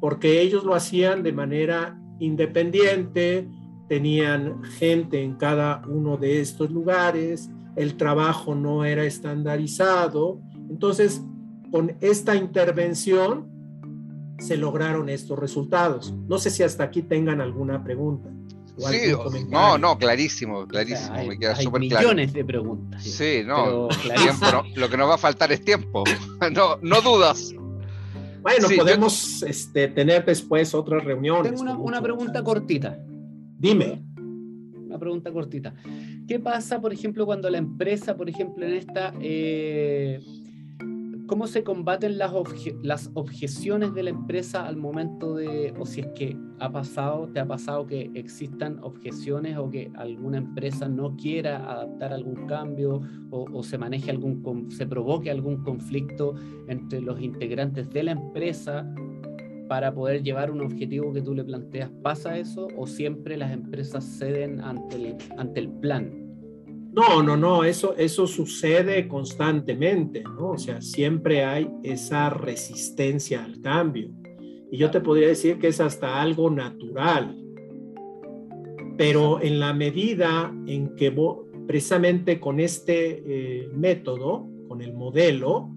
porque 0.00 0.40
ellos 0.40 0.64
lo 0.64 0.74
hacían 0.74 1.22
de 1.22 1.32
manera 1.32 2.00
independiente, 2.18 3.48
tenían 3.88 4.62
gente 4.64 5.22
en 5.22 5.34
cada 5.34 5.82
uno 5.86 6.16
de 6.16 6.40
estos 6.40 6.70
lugares, 6.70 7.50
el 7.76 7.96
trabajo 7.96 8.54
no 8.54 8.84
era 8.84 9.04
estandarizado. 9.04 10.40
Entonces, 10.70 11.22
con 11.70 11.96
esta 12.00 12.34
intervención 12.34 13.50
se 14.38 14.56
lograron 14.56 15.08
estos 15.08 15.38
resultados. 15.38 16.14
No 16.28 16.38
sé 16.38 16.50
si 16.50 16.62
hasta 16.62 16.84
aquí 16.84 17.02
tengan 17.02 17.40
alguna 17.40 17.82
pregunta. 17.82 18.30
Sí, 18.76 19.12
no, 19.50 19.78
no, 19.78 19.96
clarísimo, 19.98 20.66
clarísimo, 20.66 21.24
me 21.28 21.38
queda 21.38 21.54
súper 21.54 21.82
claro. 21.82 22.08
Millones 22.08 22.32
de 22.32 22.44
preguntas. 22.44 23.04
Sí, 23.04 23.42
no, 23.46 23.88
lo 24.74 24.90
que 24.90 24.96
nos 24.96 25.08
va 25.08 25.14
a 25.14 25.18
faltar 25.18 25.52
es 25.52 25.64
tiempo, 25.64 26.02
no, 26.52 26.78
no 26.82 27.00
dudas. 27.00 27.54
Bueno, 28.42 28.68
podemos 28.76 29.42
este, 29.44 29.88
tener 29.88 30.24
después 30.24 30.74
otras 30.74 31.04
reuniones. 31.04 31.52
Tengo 31.52 31.62
una, 31.62 31.78
una 31.78 32.02
pregunta 32.02 32.42
cortita. 32.42 32.98
Dime. 33.64 34.02
Una 34.18 34.98
pregunta 34.98 35.32
cortita. 35.32 35.72
¿Qué 36.28 36.38
pasa, 36.38 36.82
por 36.82 36.92
ejemplo, 36.92 37.24
cuando 37.24 37.48
la 37.48 37.56
empresa, 37.56 38.14
por 38.14 38.28
ejemplo, 38.28 38.66
en 38.66 38.74
esta, 38.74 39.14
eh, 39.22 40.20
cómo 41.26 41.46
se 41.46 41.64
combaten 41.64 42.18
las, 42.18 42.30
las 42.82 43.10
objeciones 43.14 43.94
de 43.94 44.02
la 44.02 44.10
empresa 44.10 44.66
al 44.66 44.76
momento 44.76 45.34
de, 45.34 45.72
o 45.78 45.86
si 45.86 46.02
es 46.02 46.08
que 46.08 46.36
ha 46.60 46.70
pasado, 46.70 47.30
te 47.32 47.40
ha 47.40 47.46
pasado 47.46 47.86
que 47.86 48.10
existan 48.12 48.80
objeciones 48.82 49.56
o 49.56 49.70
que 49.70 49.90
alguna 49.94 50.36
empresa 50.36 50.86
no 50.86 51.16
quiera 51.16 51.56
adaptar 51.72 52.12
algún 52.12 52.46
cambio 52.46 53.00
o, 53.30 53.46
o 53.50 53.62
se 53.62 53.78
maneje 53.78 54.10
algún, 54.10 54.70
se 54.70 54.86
provoque 54.86 55.30
algún 55.30 55.64
conflicto 55.64 56.34
entre 56.68 57.00
los 57.00 57.18
integrantes 57.18 57.88
de 57.88 58.02
la 58.02 58.12
empresa 58.12 58.86
para 59.68 59.94
poder 59.94 60.22
llevar 60.22 60.50
un 60.50 60.60
objetivo 60.60 61.12
que 61.12 61.22
tú 61.22 61.34
le 61.34 61.44
planteas, 61.44 61.90
¿pasa 62.02 62.38
eso 62.38 62.68
o 62.76 62.86
siempre 62.86 63.36
las 63.36 63.52
empresas 63.52 64.04
ceden 64.04 64.60
ante 64.60 64.96
el, 64.96 65.16
ante 65.36 65.60
el 65.60 65.68
plan? 65.68 66.24
No, 66.92 67.24
no, 67.24 67.36
no, 67.36 67.64
eso, 67.64 67.96
eso 67.96 68.26
sucede 68.28 69.08
constantemente, 69.08 70.22
¿no? 70.22 70.50
O 70.50 70.58
sea, 70.58 70.80
siempre 70.80 71.44
hay 71.44 71.68
esa 71.82 72.30
resistencia 72.30 73.44
al 73.44 73.60
cambio. 73.60 74.10
Y 74.70 74.76
yo 74.76 74.92
te 74.92 75.00
podría 75.00 75.26
decir 75.26 75.58
que 75.58 75.68
es 75.68 75.80
hasta 75.80 76.22
algo 76.22 76.50
natural. 76.50 77.36
Pero 78.96 79.42
en 79.42 79.58
la 79.58 79.72
medida 79.72 80.54
en 80.68 80.94
que 80.94 81.12
precisamente 81.66 82.38
con 82.38 82.60
este 82.60 83.24
eh, 83.26 83.68
método, 83.74 84.46
con 84.68 84.80
el 84.80 84.94
modelo, 84.94 85.70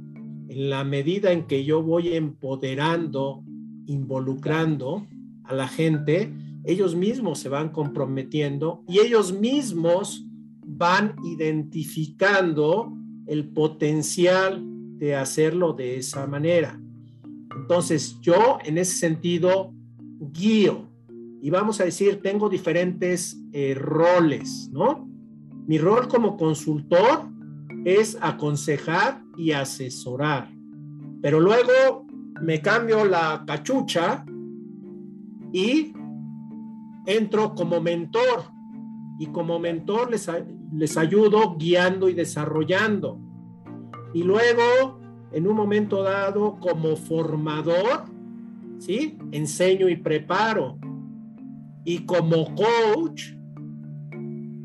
en 0.50 0.70
la 0.70 0.84
medida 0.84 1.32
en 1.32 1.48
que 1.48 1.64
yo 1.64 1.82
voy 1.82 2.14
empoderando 2.14 3.44
involucrando 3.88 5.08
a 5.44 5.56
la 5.56 5.68
gente, 5.68 6.32
ellos 6.64 6.96
mismos 6.96 7.40
se 7.40 7.50
van 7.50 7.70
comprometiendo 7.70 8.84
y 8.88 9.00
ellos 9.00 9.34
mismos 9.34 10.26
van 10.66 11.16
identificando 11.24 12.94
el 13.26 13.50
potencial 13.50 14.64
de 14.98 15.16
hacerlo 15.16 15.74
de 15.74 15.98
esa 15.98 16.28
manera. 16.28 16.80
Entonces, 17.56 18.20
yo 18.22 18.60
en 18.64 18.78
ese 18.78 18.96
sentido 18.98 19.74
guío 20.20 20.88
y 21.42 21.50
vamos 21.50 21.80
a 21.80 21.86
decir, 21.86 22.22
tengo 22.22 22.50
diferentes 22.50 23.38
eh, 23.54 23.76
roles, 23.76 24.70
¿no? 24.72 25.08
Mi 25.68 25.78
rol 25.78 26.08
como 26.08 26.36
consultor 26.38 27.30
es 27.86 28.18
aconsejar 28.22 29.22
y 29.38 29.52
asesorar, 29.52 30.50
pero 31.22 31.40
luego 31.40 32.07
me 32.42 32.62
cambio 32.62 33.06
la 33.06 33.44
cachucha 33.46 34.26
y 35.52 35.94
entro 37.06 37.56
como 37.56 37.82
mentor. 37.82 38.52
Y 39.20 39.28
como 39.28 39.60
mentor 39.60 40.12
les, 40.12 40.30
les 40.74 40.98
ayudo 40.98 41.56
guiando 41.58 42.10
y 42.10 42.14
desarrollando. 42.14 43.20
Y 44.14 44.24
luego, 44.24 45.00
en 45.32 45.48
un 45.48 45.56
momento 45.56 46.04
dado, 46.04 46.60
como 46.60 46.96
formador, 46.96 48.06
¿sí? 48.78 49.18
Enseño 49.32 49.90
y 49.90 49.98
preparo. 49.98 50.78
Y 51.84 52.06
como 52.06 52.54
coach, 52.54 53.34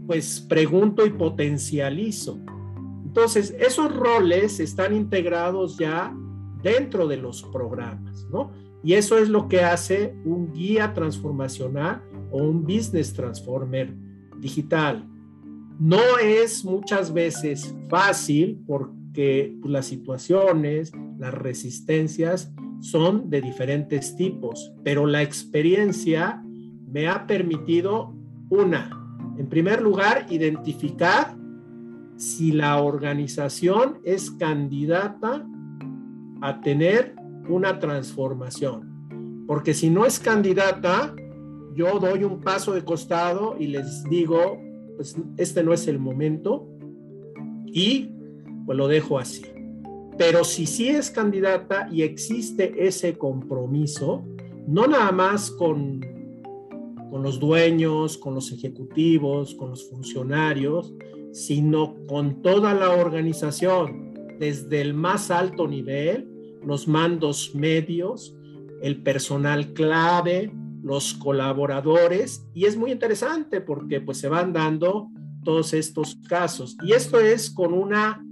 pues 0.06 0.40
pregunto 0.40 1.06
y 1.06 1.10
potencializo. 1.10 2.38
Entonces, 3.04 3.54
esos 3.58 3.94
roles 3.94 4.58
están 4.60 4.94
integrados 4.94 5.78
ya 5.78 6.14
dentro 6.62 7.06
de 7.06 7.16
los 7.16 7.42
programas, 7.44 8.26
¿no? 8.30 8.50
Y 8.84 8.94
eso 8.94 9.18
es 9.18 9.28
lo 9.28 9.48
que 9.48 9.60
hace 9.60 10.14
un 10.24 10.52
guía 10.52 10.92
transformacional 10.92 12.02
o 12.30 12.38
un 12.38 12.62
business 12.64 13.12
transformer 13.12 13.94
digital. 14.38 15.08
No 15.78 16.18
es 16.22 16.64
muchas 16.64 17.12
veces 17.12 17.74
fácil 17.88 18.62
porque 18.66 19.56
las 19.64 19.86
situaciones, 19.86 20.92
las 21.18 21.34
resistencias 21.34 22.52
son 22.80 23.30
de 23.30 23.40
diferentes 23.40 24.16
tipos, 24.16 24.72
pero 24.82 25.06
la 25.06 25.22
experiencia 25.22 26.42
me 26.90 27.06
ha 27.06 27.26
permitido, 27.26 28.12
una, 28.50 28.90
en 29.38 29.48
primer 29.48 29.80
lugar, 29.80 30.26
identificar 30.30 31.36
si 32.16 32.52
la 32.52 32.80
organización 32.82 33.98
es 34.04 34.30
candidata 34.32 35.46
a 36.42 36.60
tener 36.60 37.14
una 37.48 37.78
transformación. 37.78 39.44
Porque 39.46 39.74
si 39.74 39.90
no 39.90 40.04
es 40.04 40.18
candidata, 40.18 41.14
yo 41.74 41.98
doy 41.98 42.24
un 42.24 42.40
paso 42.40 42.72
de 42.72 42.84
costado 42.84 43.56
y 43.58 43.68
les 43.68 44.04
digo, 44.04 44.58
pues 44.96 45.16
este 45.36 45.62
no 45.62 45.72
es 45.72 45.88
el 45.88 45.98
momento 45.98 46.68
y 47.66 48.10
pues 48.66 48.76
lo 48.76 48.88
dejo 48.88 49.18
así. 49.18 49.44
Pero 50.18 50.44
si 50.44 50.66
sí 50.66 50.88
es 50.88 51.10
candidata 51.10 51.88
y 51.90 52.02
existe 52.02 52.86
ese 52.86 53.16
compromiso, 53.16 54.24
no 54.66 54.86
nada 54.86 55.10
más 55.10 55.50
con, 55.50 56.00
con 57.10 57.22
los 57.22 57.40
dueños, 57.40 58.18
con 58.18 58.34
los 58.34 58.52
ejecutivos, 58.52 59.54
con 59.54 59.70
los 59.70 59.88
funcionarios, 59.88 60.94
sino 61.32 61.96
con 62.06 62.42
toda 62.42 62.74
la 62.74 62.90
organización, 62.90 64.12
desde 64.38 64.80
el 64.80 64.92
más 64.92 65.30
alto 65.30 65.66
nivel, 65.66 66.31
los 66.64 66.88
mandos 66.88 67.54
medios, 67.54 68.34
el 68.82 69.02
personal 69.02 69.72
clave, 69.72 70.52
los 70.82 71.14
colaboradores, 71.14 72.46
y 72.54 72.64
es 72.64 72.76
muy 72.76 72.90
interesante 72.90 73.60
porque 73.60 74.00
pues 74.00 74.18
se 74.18 74.28
van 74.28 74.52
dando 74.52 75.08
todos 75.44 75.72
estos 75.74 76.16
casos. 76.28 76.76
Y 76.82 76.92
esto 76.92 77.20
es 77.20 77.50
con 77.50 77.72
una 77.72 78.24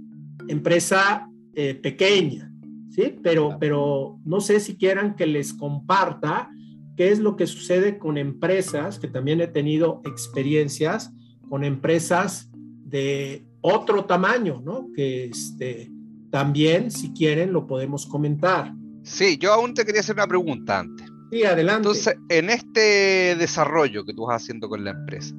empresa 0.47 1.29
eh, 1.55 1.75
pequeña, 1.75 2.51
¿sí? 2.89 3.15
Pero, 3.21 3.57
pero 3.59 4.19
no 4.25 4.41
sé 4.41 4.59
si 4.59 4.75
quieran 4.75 5.15
que 5.15 5.25
les 5.25 5.53
comparta 5.53 6.49
qué 6.97 7.11
es 7.11 7.19
lo 7.19 7.35
que 7.35 7.47
sucede 7.47 7.97
con 7.97 8.17
empresas, 8.17 8.99
que 8.99 9.07
también 9.07 9.41
he 9.41 9.47
tenido 9.47 10.01
experiencias 10.05 11.13
con 11.49 11.63
empresas 11.63 12.49
de 12.53 13.45
otro 13.61 14.05
tamaño, 14.05 14.61
¿no? 14.63 14.87
Que 14.95 15.25
este, 15.25 15.91
también, 16.31 16.89
si 16.91 17.11
quieren, 17.11 17.51
lo 17.53 17.67
podemos 17.67 18.05
comentar. 18.05 18.73
Sí, 19.03 19.37
yo 19.37 19.53
aún 19.53 19.73
te 19.73 19.85
quería 19.85 20.01
hacer 20.01 20.15
una 20.15 20.27
pregunta 20.27 20.79
antes. 20.79 21.07
Sí, 21.31 21.43
adelante. 21.43 21.89
Entonces, 21.89 22.15
en 22.29 22.49
este 22.49 23.35
desarrollo 23.35 24.05
que 24.05 24.13
tú 24.13 24.25
vas 24.25 24.41
haciendo 24.41 24.69
con 24.69 24.83
la 24.83 24.91
empresa, 24.91 25.35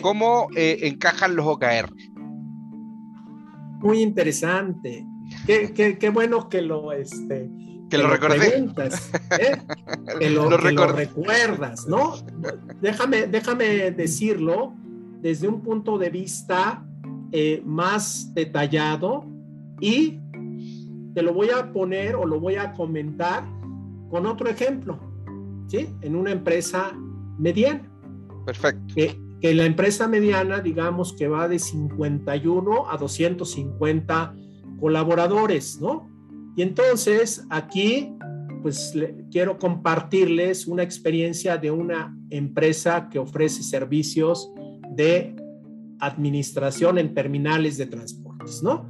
¿cómo 0.00 0.48
eh, 0.56 0.78
encajan 0.82 1.36
los 1.36 1.46
OKR? 1.46 1.92
Muy 3.80 4.00
interesante. 4.00 5.04
Qué, 5.46 5.98
qué, 6.00 6.08
bueno 6.08 6.48
que 6.48 6.62
lo, 6.62 6.90
este, 6.90 7.50
que, 7.90 7.98
lo, 7.98 8.14
¿eh? 8.14 8.18
que, 10.18 10.30
lo, 10.30 10.48
que 10.58 10.72
lo, 10.72 10.86
recuerdas, 10.86 11.86
¿no? 11.86 12.14
Déjame, 12.80 13.26
déjame 13.26 13.90
decirlo 13.90 14.72
desde 15.20 15.46
un 15.46 15.60
punto 15.60 15.98
de 15.98 16.08
vista 16.08 16.82
eh, 17.30 17.62
más 17.66 18.32
detallado 18.32 19.26
y 19.80 20.18
te 21.14 21.22
lo 21.22 21.32
voy 21.32 21.50
a 21.50 21.72
poner 21.72 22.14
o 22.14 22.26
lo 22.26 22.40
voy 22.40 22.56
a 22.56 22.72
comentar 22.72 23.44
con 24.10 24.26
otro 24.26 24.48
ejemplo, 24.48 24.98
¿sí? 25.66 25.88
En 26.00 26.16
una 26.16 26.32
empresa 26.32 26.96
mediana. 27.38 27.90
Perfecto. 28.46 28.94
Que, 28.94 29.20
que 29.40 29.54
la 29.54 29.64
empresa 29.64 30.08
mediana, 30.08 30.60
digamos 30.60 31.12
que 31.12 31.28
va 31.28 31.48
de 31.48 31.58
51 31.58 32.90
a 32.90 32.96
250 32.96 34.34
colaboradores, 34.80 35.80
¿no? 35.80 36.08
Y 36.56 36.62
entonces 36.62 37.46
aquí, 37.50 38.14
pues 38.62 38.92
quiero 39.30 39.58
compartirles 39.58 40.66
una 40.66 40.82
experiencia 40.82 41.56
de 41.56 41.70
una 41.70 42.16
empresa 42.30 43.08
que 43.08 43.18
ofrece 43.18 43.62
servicios 43.62 44.50
de 44.96 45.36
administración 46.00 46.98
en 46.98 47.14
terminales 47.14 47.76
de 47.76 47.86
transportes, 47.86 48.62
¿no? 48.62 48.88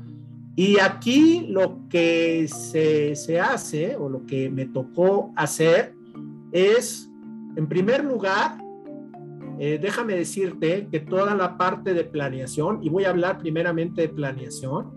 Y 0.58 0.80
aquí 0.80 1.46
lo 1.48 1.88
que 1.88 2.48
se, 2.48 3.40
hace 3.40 3.94
o 3.94 4.08
lo 4.08 4.26
que 4.26 4.50
me 4.50 4.66
tocó 4.66 5.32
hacer 5.36 5.94
es, 6.50 7.08
en 7.54 7.68
primer 7.68 8.04
lugar, 8.04 8.58
eh, 9.60 9.78
déjame 9.80 10.16
decirte 10.16 10.88
que 10.90 10.98
toda 10.98 11.36
la 11.36 11.56
parte 11.56 11.94
de 11.94 12.02
planeación, 12.02 12.80
y 12.82 12.88
voy 12.88 13.04
a 13.04 13.10
hablar 13.10 13.38
primeramente 13.38 14.00
de 14.00 14.08
planeación, 14.08 14.90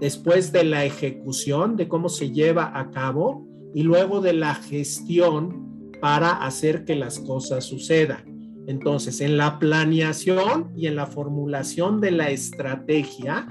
después 0.00 0.50
de 0.50 0.64
la 0.64 0.86
ejecución, 0.86 1.76
de 1.76 1.88
cómo 1.88 2.08
se 2.08 2.30
lleva 2.30 2.72
a 2.74 2.90
cabo, 2.90 3.46
y 3.74 3.82
luego 3.82 4.22
de 4.22 4.32
la 4.32 4.54
gestión 4.54 5.90
para 6.00 6.42
hacer 6.42 6.86
que 6.86 6.94
las 6.94 7.18
cosas 7.18 7.64
sucedan. 7.64 8.64
Entonces, 8.66 9.20
en 9.20 9.36
la 9.36 9.58
planeación 9.58 10.72
y 10.74 10.86
en 10.86 10.96
la 10.96 11.04
formulación 11.04 12.00
de 12.00 12.12
la 12.12 12.30
estrategia, 12.30 13.46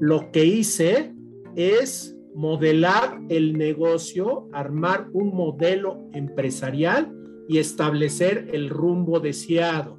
lo 0.00 0.30
que 0.30 0.44
hice 0.44 1.14
es 1.54 2.16
modelar 2.34 3.20
el 3.30 3.56
negocio, 3.56 4.48
armar 4.52 5.08
un 5.12 5.34
modelo 5.34 6.08
empresarial 6.12 7.12
y 7.48 7.58
establecer 7.58 8.50
el 8.52 8.68
rumbo 8.68 9.20
deseado. 9.20 9.98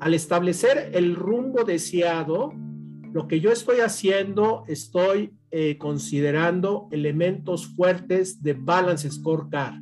Al 0.00 0.14
establecer 0.14 0.90
el 0.94 1.14
rumbo 1.14 1.64
deseado, 1.64 2.52
lo 3.12 3.28
que 3.28 3.40
yo 3.40 3.50
estoy 3.52 3.80
haciendo, 3.80 4.64
estoy 4.66 5.32
eh, 5.50 5.78
considerando 5.78 6.88
elementos 6.90 7.66
fuertes 7.66 8.42
de 8.42 8.54
Balance 8.54 9.10
Scorecard. 9.10 9.80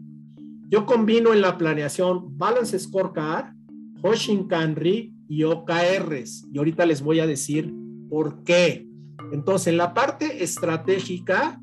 Yo 0.68 0.86
combino 0.86 1.32
en 1.32 1.40
la 1.40 1.56
planeación 1.56 2.36
Balance 2.36 2.78
Scorecard, 2.78 3.54
Hoshin 4.02 4.48
Kanri 4.48 5.14
y 5.28 5.44
OKRs. 5.44 6.46
Y 6.52 6.58
ahorita 6.58 6.84
les 6.84 7.02
voy 7.02 7.20
a 7.20 7.26
decir 7.26 7.72
por 8.08 8.42
qué. 8.42 8.91
Entonces, 9.32 9.68
en 9.68 9.78
la 9.78 9.94
parte 9.94 10.44
estratégica, 10.44 11.58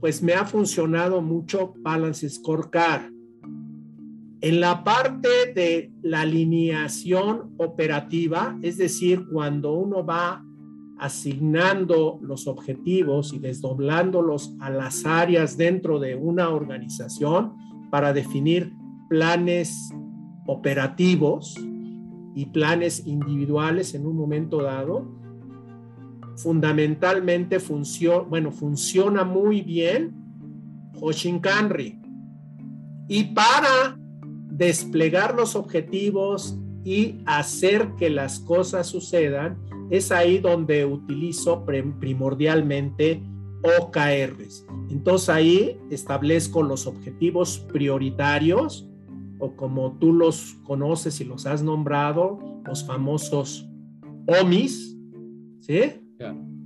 pues 0.00 0.22
me 0.22 0.34
ha 0.34 0.44
funcionado 0.44 1.22
mucho 1.22 1.72
Balance 1.78 2.28
Scorecard. 2.28 3.10
En 4.42 4.60
la 4.60 4.84
parte 4.84 5.52
de 5.54 5.92
la 6.02 6.22
alineación 6.22 7.54
operativa, 7.56 8.58
es 8.60 8.76
decir, 8.76 9.24
cuando 9.32 9.72
uno 9.72 10.04
va 10.04 10.44
asignando 10.98 12.18
los 12.20 12.46
objetivos 12.46 13.32
y 13.32 13.38
desdoblándolos 13.38 14.54
a 14.60 14.68
las 14.68 15.06
áreas 15.06 15.56
dentro 15.56 15.98
de 15.98 16.14
una 16.14 16.50
organización 16.50 17.54
para 17.90 18.12
definir 18.12 18.72
planes 19.08 19.90
operativos 20.46 21.56
y 22.34 22.46
planes 22.46 23.06
individuales 23.06 23.94
en 23.94 24.06
un 24.06 24.16
momento 24.16 24.62
dado, 24.62 25.21
fundamentalmente 26.36 27.60
funciona, 27.60 28.20
bueno, 28.20 28.52
funciona 28.52 29.24
muy 29.24 29.62
bien 29.62 30.14
Hoshinkanri. 31.00 31.98
Y 33.08 33.24
para 33.34 33.98
desplegar 34.50 35.34
los 35.34 35.56
objetivos 35.56 36.58
y 36.84 37.18
hacer 37.26 37.94
que 37.96 38.10
las 38.10 38.40
cosas 38.40 38.86
sucedan, 38.86 39.58
es 39.90 40.10
ahí 40.10 40.38
donde 40.38 40.84
utilizo 40.84 41.64
primordialmente 41.64 43.22
OKRs. 43.62 44.66
Entonces 44.90 45.28
ahí 45.28 45.78
establezco 45.90 46.62
los 46.62 46.86
objetivos 46.86 47.58
prioritarios 47.72 48.88
o 49.38 49.54
como 49.56 49.98
tú 49.98 50.12
los 50.12 50.54
conoces 50.64 51.20
y 51.20 51.24
los 51.24 51.46
has 51.46 51.62
nombrado, 51.62 52.38
los 52.64 52.84
famosos 52.84 53.68
OMIs, 54.26 54.96
¿sí? 55.60 56.01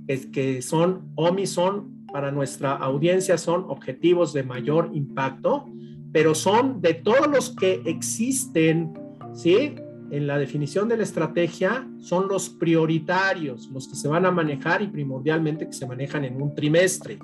Es 0.07 0.25
que 0.27 0.61
son 0.61 1.11
OMI 1.15 1.45
son 1.47 1.97
para 2.11 2.31
nuestra 2.31 2.73
audiencia 2.73 3.37
son 3.37 3.65
objetivos 3.67 4.33
de 4.33 4.43
mayor 4.43 4.91
impacto, 4.93 5.65
pero 6.11 6.33
son 6.33 6.81
de 6.81 6.93
todos 6.93 7.27
los 7.27 7.55
que 7.55 7.81
existen, 7.85 8.93
¿sí? 9.33 9.75
En 10.09 10.25
la 10.25 10.37
definición 10.37 10.87
de 10.87 10.95
la 10.97 11.03
estrategia 11.03 11.85
son 11.99 12.29
los 12.29 12.49
prioritarios, 12.49 13.69
los 13.71 13.89
que 13.89 13.95
se 13.95 14.07
van 14.07 14.25
a 14.25 14.31
manejar 14.31 14.81
y 14.81 14.87
primordialmente 14.87 15.67
que 15.67 15.73
se 15.73 15.85
manejan 15.85 16.23
en 16.23 16.41
un 16.41 16.55
trimestre. 16.55 17.19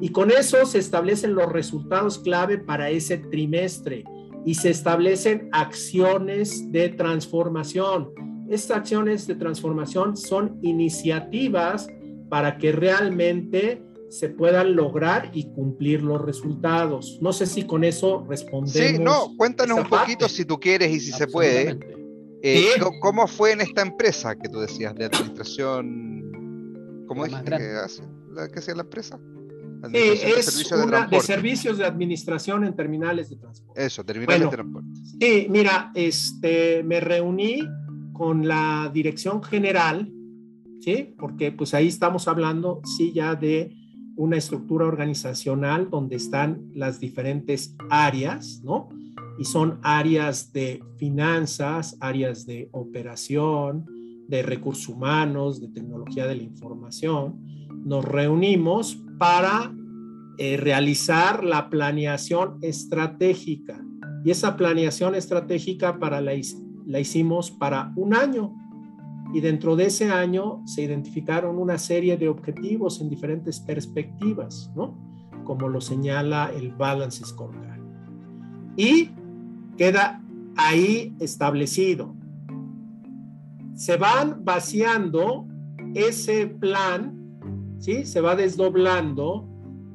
Y 0.00 0.10
con 0.10 0.30
eso 0.30 0.64
se 0.66 0.78
establecen 0.78 1.34
los 1.34 1.50
resultados 1.50 2.20
clave 2.20 2.58
para 2.58 2.90
ese 2.90 3.18
trimestre. 3.18 4.04
y 4.44 4.54
se 4.54 4.70
establecen 4.70 5.48
acciones 5.52 6.72
de 6.72 6.88
transformación. 6.88 8.10
Estas 8.52 8.76
acciones 8.76 9.26
de 9.26 9.34
transformación 9.34 10.14
son 10.14 10.58
iniciativas 10.60 11.88
para 12.28 12.58
que 12.58 12.70
realmente 12.70 13.82
se 14.10 14.28
puedan 14.28 14.76
lograr 14.76 15.30
y 15.32 15.44
cumplir 15.54 16.02
los 16.02 16.20
resultados. 16.20 17.18
No 17.22 17.32
sé 17.32 17.46
si 17.46 17.66
con 17.66 17.82
eso 17.82 18.26
respondemos. 18.28 18.72
Sí, 18.72 18.98
no, 18.98 19.34
cuéntanos 19.38 19.78
un 19.78 19.88
poquito 19.88 20.28
si 20.28 20.44
tú 20.44 20.60
quieres 20.60 20.92
y 20.92 21.00
si 21.00 21.12
se 21.12 21.26
puede. 21.28 21.80
Eh, 22.42 22.74
¿Cómo 23.00 23.26
fue 23.26 23.52
en 23.52 23.62
esta 23.62 23.80
empresa 23.80 24.36
que 24.36 24.50
tú 24.50 24.60
decías 24.60 24.94
de 24.96 25.06
administración? 25.06 27.06
¿Cómo 27.08 27.24
dijiste 27.24 27.56
que, 27.56 27.70
hace, 27.82 28.02
la, 28.34 28.48
que 28.48 28.58
hacía 28.58 28.74
la 28.74 28.82
empresa? 28.82 29.18
es 29.94 30.68
de 30.68 30.76
una 30.76 31.06
de, 31.06 31.20
servicios 31.20 31.78
de 31.78 31.86
administración 31.86 32.64
en 32.64 32.76
terminales 32.76 33.30
de 33.30 33.36
transporte. 33.36 33.82
Eso, 33.82 34.04
terminales 34.04 34.42
de 34.42 34.48
transporte. 34.48 34.88
Sí, 35.18 35.46
mira, 35.48 35.90
este, 35.94 36.82
me 36.84 37.00
reuní 37.00 37.66
con 38.22 38.46
la 38.46 38.88
dirección 38.94 39.42
general, 39.42 40.08
¿sí? 40.78 41.12
Porque 41.18 41.50
pues 41.50 41.74
ahí 41.74 41.88
estamos 41.88 42.28
hablando, 42.28 42.80
sí, 42.84 43.12
ya 43.12 43.34
de 43.34 43.74
una 44.14 44.36
estructura 44.36 44.86
organizacional 44.86 45.90
donde 45.90 46.14
están 46.14 46.70
las 46.72 47.00
diferentes 47.00 47.74
áreas, 47.90 48.62
¿no? 48.62 48.90
Y 49.40 49.44
son 49.44 49.80
áreas 49.82 50.52
de 50.52 50.84
finanzas, 50.98 51.96
áreas 51.98 52.46
de 52.46 52.68
operación, 52.70 53.86
de 54.28 54.44
recursos 54.44 54.88
humanos, 54.88 55.60
de 55.60 55.66
tecnología 55.66 56.28
de 56.28 56.36
la 56.36 56.44
información. 56.44 57.40
Nos 57.84 58.04
reunimos 58.04 59.00
para 59.18 59.74
eh, 60.38 60.58
realizar 60.58 61.42
la 61.42 61.68
planeación 61.68 62.58
estratégica. 62.62 63.84
Y 64.24 64.30
esa 64.30 64.56
planeación 64.56 65.16
estratégica 65.16 65.98
para 65.98 66.20
la, 66.20 66.34
la 66.86 67.00
hicimos 67.00 67.50
para 67.50 67.92
un 67.96 68.14
año. 68.14 68.54
Y 69.34 69.40
dentro 69.40 69.76
de 69.76 69.86
ese 69.86 70.10
año 70.10 70.62
se 70.66 70.82
identificaron 70.82 71.58
una 71.58 71.78
serie 71.78 72.16
de 72.16 72.28
objetivos 72.28 73.00
en 73.00 73.08
diferentes 73.08 73.60
perspectivas, 73.60 74.70
¿no? 74.76 74.98
Como 75.44 75.68
lo 75.68 75.80
señala 75.80 76.52
el 76.54 76.72
Balance 76.72 77.24
Scorecard. 77.24 77.80
Y 78.76 79.10
queda 79.76 80.22
ahí 80.56 81.14
establecido. 81.18 82.14
Se 83.74 83.96
van 83.96 84.44
vaciando 84.44 85.46
ese 85.94 86.46
plan 86.46 87.22
¿sí? 87.82 88.06
Se 88.06 88.20
va 88.20 88.36
desdoblando 88.36 89.48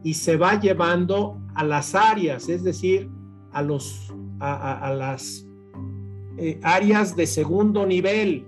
y 0.04 0.14
se 0.14 0.36
va 0.36 0.60
llevando 0.60 1.42
a 1.56 1.64
las 1.64 1.96
áreas, 1.96 2.50
es 2.50 2.64
decir, 2.64 3.10
a, 3.54 3.62
los, 3.62 4.14
a, 4.40 4.94
las 4.94 5.47
eh, 6.38 6.60
áreas 6.64 7.16
de 7.16 7.28
segundo 7.28 7.86
nivel 7.86 8.46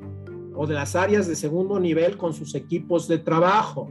o 0.56 0.68
de 0.68 0.74
las 0.76 0.96
áreas 0.96 1.28
de 1.28 1.36
segundo 1.36 1.80
nivel 1.80 2.18
con 2.18 2.34
sus 2.34 2.56
equipos 2.56 3.08
de 3.08 3.18
trabajo, 3.18 3.90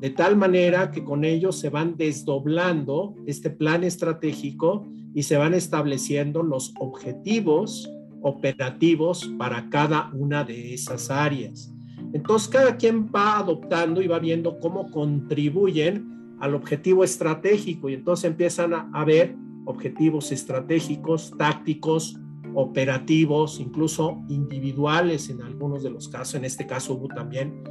de 0.00 0.10
tal 0.10 0.36
manera 0.36 0.90
que 0.90 1.02
con 1.02 1.24
ellos 1.24 1.58
se 1.58 1.70
van 1.70 1.96
desdoblando 1.96 3.14
este 3.26 3.50
plan 3.50 3.84
estratégico 3.84 4.86
y 5.14 5.22
se 5.22 5.36
van 5.36 5.54
estableciendo 5.54 6.42
los 6.42 6.74
objetivos 6.78 7.90
operativos 8.22 9.30
para 9.38 9.68
cada 9.70 10.10
una 10.14 10.44
de 10.44 10.74
esas 10.74 11.10
áreas. 11.10 11.72
Entonces, 12.12 12.48
cada 12.48 12.76
quien 12.76 13.06
va 13.06 13.38
adoptando 13.38 14.00
y 14.00 14.06
va 14.06 14.18
viendo 14.18 14.58
cómo 14.60 14.90
contribuyen 14.90 16.36
al 16.40 16.54
objetivo 16.54 17.04
estratégico 17.04 17.88
y 17.88 17.94
entonces 17.94 18.30
empiezan 18.30 18.72
a, 18.72 19.04
ver 19.04 19.36
objetivos 19.64 20.30
estratégicos, 20.30 21.32
tácticos, 21.38 22.18
operativos, 22.54 23.60
incluso 23.60 24.22
individuales 24.28 25.28
en 25.30 25.42
algunos 25.42 25.82
de 25.82 25.90
los 25.90 26.08
casos. 26.08 26.36
En 26.36 26.44
este 26.44 26.66
caso 26.66 26.94
hubo 26.94 27.08
también 27.08 27.62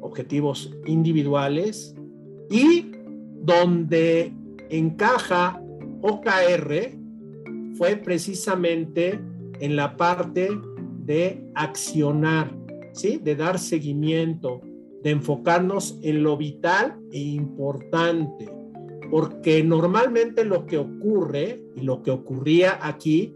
objetivos 0.00 0.72
individuales 0.86 1.94
y 2.50 2.92
donde 3.42 4.32
encaja 4.70 5.60
OKR 6.02 6.96
fue 7.74 7.96
precisamente 7.96 9.20
en 9.60 9.76
la 9.76 9.96
parte 9.96 10.48
de 11.04 11.50
accionar 11.54 12.66
de 13.02 13.36
dar 13.36 13.58
seguimiento, 13.58 14.62
de 15.02 15.10
enfocarnos 15.10 15.98
en 16.02 16.22
lo 16.22 16.36
vital 16.36 16.98
e 17.12 17.18
importante, 17.18 18.48
porque 19.10 19.62
normalmente 19.62 20.44
lo 20.44 20.64
que 20.64 20.78
ocurre 20.78 21.62
y 21.76 21.82
lo 21.82 22.02
que 22.02 22.10
ocurría 22.10 22.78
aquí 22.80 23.34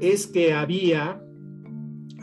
es 0.00 0.26
que 0.26 0.52
había, 0.52 1.22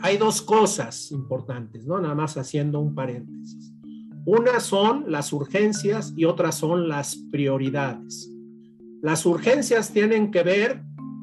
hay 0.00 0.16
dos 0.16 0.42
cosas 0.42 1.10
importantes, 1.12 1.86
¿no? 1.86 2.00
Nada 2.00 2.14
más 2.14 2.36
haciendo 2.36 2.80
un 2.80 2.94
paréntesis. 2.94 3.72
Una 4.24 4.60
son 4.60 5.04
las 5.08 5.32
urgencias 5.32 6.12
y 6.16 6.24
otras 6.24 6.56
son 6.56 6.88
las 6.88 7.16
prioridades. 7.30 8.30
Las 9.02 9.24
urgencias 9.24 9.92
tienen 9.92 10.30
que 10.30 10.42
ver 10.42 10.82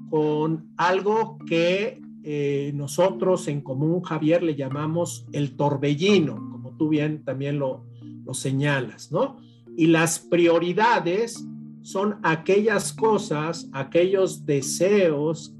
con 0.09 0.71
algo 0.77 1.37
que 1.45 1.99
eh, 2.23 2.71
nosotros 2.73 3.47
en 3.49 3.61
común, 3.61 4.01
Javier, 4.01 4.43
le 4.43 4.55
llamamos 4.55 5.25
el 5.33 5.57
torbellino, 5.57 6.35
como 6.35 6.77
tú 6.77 6.87
bien 6.87 7.25
también 7.25 7.59
lo, 7.59 7.85
lo 8.23 8.33
señalas, 8.33 9.11
¿no? 9.11 9.37
Y 9.75 9.87
las 9.87 10.19
prioridades 10.19 11.45
son 11.81 12.19
aquellas 12.23 12.93
cosas, 12.93 13.69
aquellos 13.73 14.45
deseos, 14.45 15.53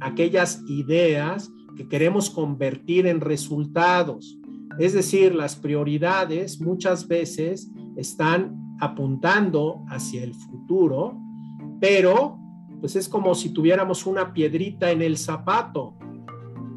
aquellas 0.00 0.62
ideas 0.68 1.50
que 1.76 1.88
queremos 1.88 2.30
convertir 2.30 3.06
en 3.06 3.20
resultados. 3.20 4.38
Es 4.78 4.92
decir, 4.92 5.34
las 5.34 5.56
prioridades 5.56 6.60
muchas 6.60 7.06
veces 7.06 7.70
están 7.96 8.76
apuntando 8.80 9.84
hacia 9.88 10.22
el 10.24 10.34
futuro, 10.34 11.18
pero 11.80 12.38
pues 12.80 12.96
es 12.96 13.08
como 13.08 13.34
si 13.34 13.50
tuviéramos 13.50 14.06
una 14.06 14.32
piedrita 14.32 14.90
en 14.90 15.02
el 15.02 15.18
zapato. 15.18 15.94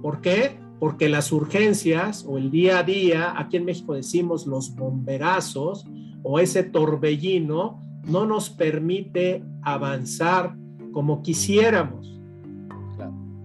¿Por 0.01 0.19
qué? 0.21 0.59
Porque 0.79 1.07
las 1.07 1.31
urgencias 1.31 2.25
o 2.27 2.37
el 2.37 2.51
día 2.51 2.79
a 2.79 2.83
día, 2.83 3.33
aquí 3.37 3.57
en 3.57 3.65
México 3.65 3.93
decimos 3.93 4.45
los 4.45 4.75
bomberazos 4.75 5.87
o 6.23 6.39
ese 6.39 6.63
torbellino, 6.63 7.79
no 8.05 8.25
nos 8.25 8.49
permite 8.49 9.43
avanzar 9.61 10.57
como 10.91 11.21
quisiéramos. 11.21 12.12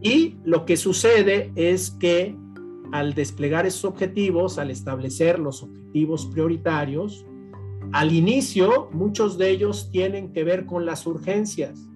Y 0.00 0.36
lo 0.44 0.64
que 0.64 0.76
sucede 0.76 1.52
es 1.56 1.90
que 1.90 2.36
al 2.92 3.14
desplegar 3.14 3.66
esos 3.66 3.84
objetivos, 3.84 4.58
al 4.58 4.70
establecer 4.70 5.38
los 5.38 5.62
objetivos 5.62 6.26
prioritarios, 6.26 7.26
al 7.92 8.12
inicio 8.12 8.88
muchos 8.92 9.38
de 9.38 9.50
ellos 9.50 9.90
tienen 9.90 10.32
que 10.32 10.44
ver 10.44 10.66
con 10.66 10.84
las 10.84 11.06
urgencias 11.06 11.88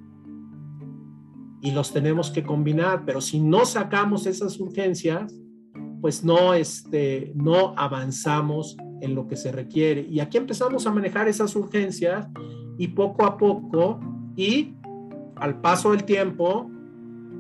y 1.63 1.71
los 1.71 1.93
tenemos 1.93 2.31
que 2.31 2.43
combinar, 2.43 3.05
pero 3.07 3.21
si 3.21 3.39
no 3.41 3.65
sacamos 3.65 4.27
esas 4.27 4.59
urgencias, 4.59 5.33
pues 6.01 6.25
no, 6.25 6.55
este, 6.55 7.33
no 7.37 7.75
avanzamos 7.77 8.77
en 9.01 9.15
lo 9.15 9.29
que 9.29 9.37
se 9.37 9.53
requiere. 9.53 10.05
Y 10.11 10.19
aquí 10.19 10.39
empezamos 10.39 10.87
a 10.89 10.93
manejar 10.93 11.29
esas 11.29 11.55
urgencias 11.55 12.27
y 12.79 12.89
poco 12.89 13.25
a 13.25 13.39
poco 13.39 14.01
y 14.35 14.75
al 15.37 15.61
paso 15.61 15.93
del 15.93 16.03
tiempo, 16.03 16.69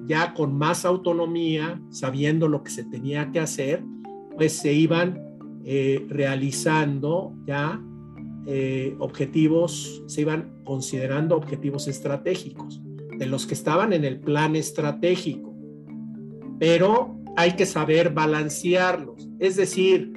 ya 0.06 0.34
con 0.34 0.56
más 0.56 0.84
autonomía, 0.84 1.80
sabiendo 1.90 2.48
lo 2.48 2.62
que 2.62 2.70
se 2.70 2.84
tenía 2.84 3.30
que 3.30 3.40
hacer, 3.40 3.82
pues 4.36 4.52
se 4.52 4.72
iban 4.72 5.20
eh, 5.64 6.04
realizando 6.08 7.34
ya 7.46 7.80
eh, 8.46 8.96
objetivos, 8.98 10.02
se 10.06 10.22
iban 10.22 10.62
considerando 10.64 11.36
objetivos 11.36 11.86
estratégicos 11.86 12.82
de 13.18 13.26
los 13.26 13.46
que 13.46 13.54
estaban 13.54 13.92
en 13.92 14.04
el 14.04 14.18
plan 14.18 14.56
estratégico, 14.56 15.54
pero 16.58 17.16
hay 17.36 17.52
que 17.52 17.66
saber 17.66 18.12
balancearlos. 18.12 19.28
Es 19.38 19.56
decir, 19.56 20.12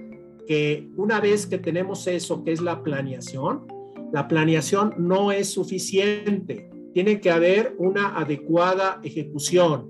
que 0.48 0.90
una 0.96 1.20
vez 1.20 1.46
que 1.46 1.58
tenemos 1.58 2.08
eso, 2.08 2.44
que 2.44 2.52
es 2.52 2.62
la 2.62 2.84
planeación, 2.84 3.68
la 4.12 4.28
planeación 4.28 4.94
no 4.98 5.32
es 5.32 5.50
suficiente. 5.50 6.70
Tiene 6.96 7.20
que 7.20 7.30
haber 7.30 7.76
una 7.78 8.18
adecuada 8.18 9.02
ejecución. 9.04 9.90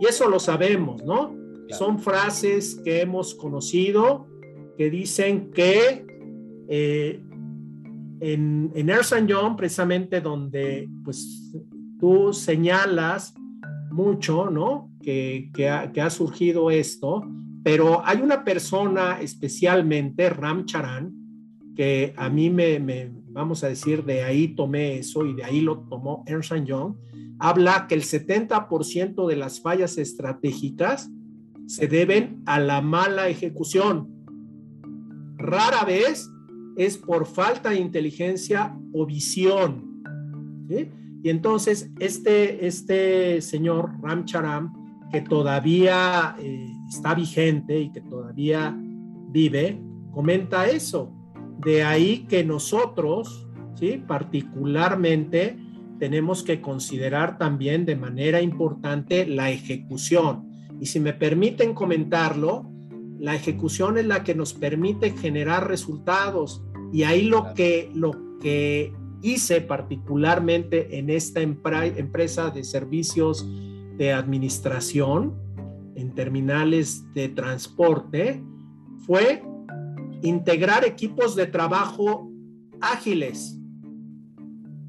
Y 0.00 0.06
eso 0.06 0.30
lo 0.30 0.38
sabemos, 0.38 1.04
¿no? 1.04 1.36
Son 1.68 1.98
frases 1.98 2.80
que 2.84 3.00
hemos 3.00 3.34
conocido 3.34 4.28
que 4.78 4.88
dicen 4.88 5.50
que 5.50 6.06
eh, 6.68 7.20
en, 8.20 8.70
en 8.72 8.88
Ernst 8.88 9.16
Young, 9.26 9.56
precisamente 9.56 10.20
donde 10.20 10.88
pues 11.04 11.52
tú 11.98 12.32
señalas 12.32 13.34
mucho, 13.90 14.48
¿no? 14.48 14.92
Que, 15.02 15.50
ha, 15.68 16.10
surgido 16.10 16.70
esto, 16.70 17.22
pero 17.64 18.00
hay 18.06 18.20
una 18.22 18.44
persona 18.44 19.20
especialmente, 19.20 20.30
Ram 20.30 20.66
Charan, 20.66 21.12
que 21.74 22.14
a 22.16 22.28
mí 22.28 22.48
me, 22.48 22.78
vamos 23.34 23.64
a 23.64 23.68
decir, 23.68 24.04
de 24.04 24.22
ahí 24.22 24.54
tomé 24.54 24.98
eso 24.98 25.26
y 25.26 25.34
de 25.34 25.44
ahí 25.44 25.60
lo 25.60 25.80
tomó 25.80 26.22
Ernst 26.26 26.54
Young, 26.64 26.94
habla 27.38 27.86
que 27.88 27.96
el 27.96 28.02
70% 28.02 29.26
de 29.26 29.36
las 29.36 29.60
fallas 29.60 29.98
estratégicas 29.98 31.10
se 31.66 31.88
deben 31.88 32.42
a 32.46 32.60
la 32.60 32.80
mala 32.80 33.28
ejecución. 33.28 34.08
Rara 35.36 35.84
vez 35.84 36.30
es 36.76 36.96
por 36.96 37.26
falta 37.26 37.70
de 37.70 37.80
inteligencia 37.80 38.78
o 38.92 39.04
visión. 39.04 40.02
Y 41.22 41.28
entonces 41.28 41.90
este, 41.98 42.66
este 42.66 43.40
señor 43.40 43.90
Ram 44.00 44.24
Charam, 44.24 44.72
que 45.10 45.22
todavía 45.22 46.36
eh, 46.38 46.68
está 46.88 47.14
vigente 47.14 47.80
y 47.80 47.90
que 47.90 48.00
todavía 48.00 48.76
vive, 49.30 49.82
comenta 50.12 50.68
eso. 50.68 51.12
De 51.58 51.82
ahí 51.82 52.26
que 52.28 52.44
nosotros, 52.44 53.48
¿sí? 53.74 54.02
particularmente, 54.06 55.56
tenemos 55.98 56.42
que 56.42 56.60
considerar 56.60 57.38
también 57.38 57.86
de 57.86 57.96
manera 57.96 58.40
importante 58.42 59.26
la 59.26 59.50
ejecución. 59.50 60.50
Y 60.80 60.86
si 60.86 61.00
me 61.00 61.12
permiten 61.12 61.72
comentarlo, 61.74 62.70
la 63.18 63.34
ejecución 63.34 63.96
es 63.96 64.06
la 64.06 64.24
que 64.24 64.34
nos 64.34 64.52
permite 64.52 65.10
generar 65.12 65.68
resultados. 65.68 66.62
Y 66.92 67.04
ahí 67.04 67.22
lo 67.22 67.54
que, 67.54 67.90
lo 67.94 68.12
que 68.40 68.92
hice 69.22 69.60
particularmente 69.62 70.98
en 70.98 71.08
esta 71.08 71.40
empresa 71.40 72.50
de 72.50 72.64
servicios 72.64 73.48
de 73.96 74.12
administración 74.12 75.34
en 75.94 76.14
terminales 76.14 77.10
de 77.14 77.28
transporte 77.30 78.42
fue 79.06 79.42
integrar 80.24 80.86
equipos 80.86 81.36
de 81.36 81.46
trabajo 81.46 82.32
ágiles 82.80 83.60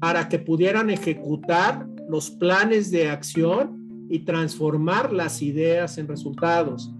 para 0.00 0.28
que 0.28 0.38
pudieran 0.38 0.88
ejecutar 0.88 1.86
los 2.08 2.30
planes 2.30 2.90
de 2.90 3.10
acción 3.10 4.06
y 4.08 4.20
transformar 4.20 5.12
las 5.12 5.42
ideas 5.42 5.98
en 5.98 6.08
resultados. 6.08 6.90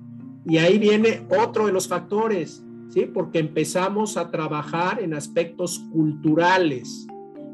Y 0.45 0.59
ahí 0.59 0.79
viene 0.79 1.27
otro 1.43 1.67
de 1.67 1.73
los 1.73 1.89
factores, 1.89 2.63
¿sí? 2.91 3.07
Porque 3.07 3.39
empezamos 3.39 4.19
a 4.19 4.31
trabajar 4.31 5.03
en 5.03 5.15
aspectos 5.15 5.79
culturales, 5.91 7.07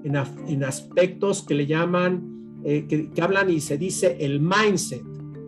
en, 0.03 0.65
aspectos 0.65 1.43
que 1.43 1.55
le 1.55 1.67
llaman, 1.67 2.61
eh, 2.65 2.87
que, 2.89 3.09
que, 3.11 3.23
hablan 3.23 3.51
y 3.51 3.61
se 3.61 3.79
dice 3.79 4.17
el 4.19 4.41
mindset, 4.41 5.05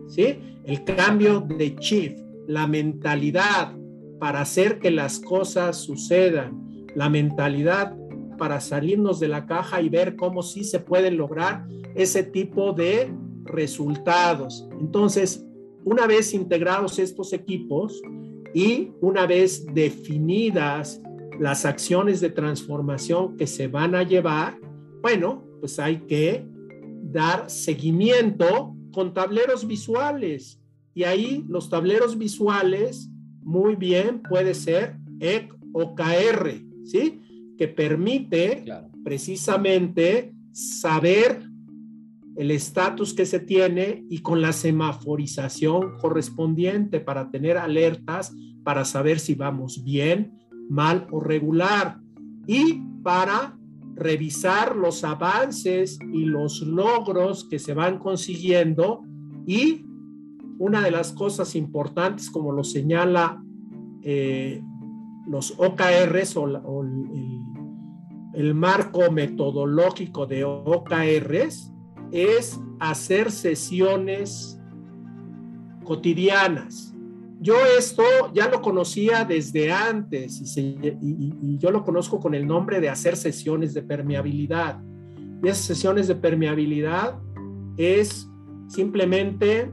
¿sí? 0.07 0.39
El 0.63 0.83
cambio 0.85 1.41
de 1.41 1.75
chip, 1.75 2.17
la 2.47 2.67
mentalidad 2.67 3.75
para 4.19 4.41
hacer 4.41 4.79
que 4.79 4.91
las 4.91 5.19
cosas 5.19 5.77
sucedan, 5.77 6.85
la 6.95 7.09
mentalidad 7.09 7.95
para 8.37 8.59
salirnos 8.59 9.19
de 9.19 9.27
la 9.27 9.45
caja 9.45 9.81
y 9.81 9.89
ver 9.89 10.15
cómo 10.15 10.43
sí 10.43 10.63
se 10.63 10.79
pueden 10.79 11.17
lograr 11.17 11.67
ese 11.95 12.23
tipo 12.23 12.73
de 12.73 13.13
resultados. 13.43 14.67
Entonces, 14.79 15.45
una 15.83 16.07
vez 16.07 16.33
integrados 16.33 16.99
estos 16.99 17.31
equipos 17.33 18.01
y 18.53 18.91
una 19.01 19.25
vez 19.25 19.65
definidas 19.73 21.01
las 21.39 21.65
acciones 21.65 22.21
de 22.21 22.29
transformación 22.29 23.37
que 23.37 23.47
se 23.47 23.67
van 23.67 23.95
a 23.95 24.03
llevar, 24.03 24.59
bueno, 25.01 25.43
pues 25.59 25.79
hay 25.79 25.97
que 25.99 26.45
dar 27.03 27.49
seguimiento 27.49 28.75
con 28.91 29.13
tableros 29.13 29.67
visuales. 29.67 30.59
Y 30.93 31.03
ahí 31.03 31.43
los 31.47 31.69
tableros 31.69 32.17
visuales, 32.17 33.09
muy 33.45 33.75
bien, 33.75 34.21
puede 34.21 34.53
ser 34.53 34.97
EC 35.19 35.53
o 35.71 35.95
KR, 35.95 36.49
¿sí? 36.83 37.21
que 37.57 37.67
permite 37.69 38.65
precisamente 39.03 40.33
saber 40.51 41.47
el 42.35 42.51
estatus 42.51 43.13
que 43.13 43.25
se 43.25 43.39
tiene 43.39 44.03
y 44.09 44.19
con 44.19 44.41
la 44.41 44.51
semaforización 44.51 45.97
correspondiente 45.99 46.99
para 46.99 47.31
tener 47.31 47.57
alertas 47.57 48.33
para 48.65 48.83
saber 48.83 49.19
si 49.19 49.35
vamos 49.35 49.83
bien, 49.83 50.39
mal 50.69 51.07
o 51.11 51.21
regular 51.21 51.99
y 52.47 52.81
para 53.03 53.57
revisar 53.95 54.75
los 54.75 55.03
avances 55.03 55.99
y 56.11 56.25
los 56.25 56.61
logros 56.61 57.47
que 57.47 57.59
se 57.59 57.73
van 57.73 57.99
consiguiendo 57.99 59.03
y 59.45 59.85
una 60.57 60.81
de 60.81 60.91
las 60.91 61.11
cosas 61.11 61.55
importantes 61.55 62.29
como 62.29 62.51
lo 62.51 62.63
señala 62.63 63.41
eh, 64.01 64.61
los 65.27 65.55
OKRs 65.57 66.37
o, 66.37 66.83
el, 68.33 68.53
marco 68.53 69.11
metodológico 69.11 70.25
de 70.25 70.43
OKRs 70.43 71.73
es 72.11 72.59
hacer 72.79 73.31
sesiones 73.31 74.59
cotidianas. 75.83 76.93
Yo 77.39 77.55
esto 77.77 78.03
ya 78.33 78.49
lo 78.49 78.61
conocía 78.61 79.25
desde 79.25 79.71
antes 79.71 80.57
y, 80.57 81.57
yo 81.57 81.71
lo 81.71 81.83
conozco 81.83 82.19
con 82.19 82.33
el 82.35 82.45
nombre 82.45 82.79
de 82.79 82.89
hacer 82.89 83.15
sesiones 83.15 83.73
de 83.73 83.81
permeabilidad. 83.81 84.81
Y 85.43 85.47
esas 85.47 85.65
sesiones 85.65 86.07
de 86.07 86.15
permeabilidad 86.15 87.19
es 87.77 88.29
simplemente 88.67 89.71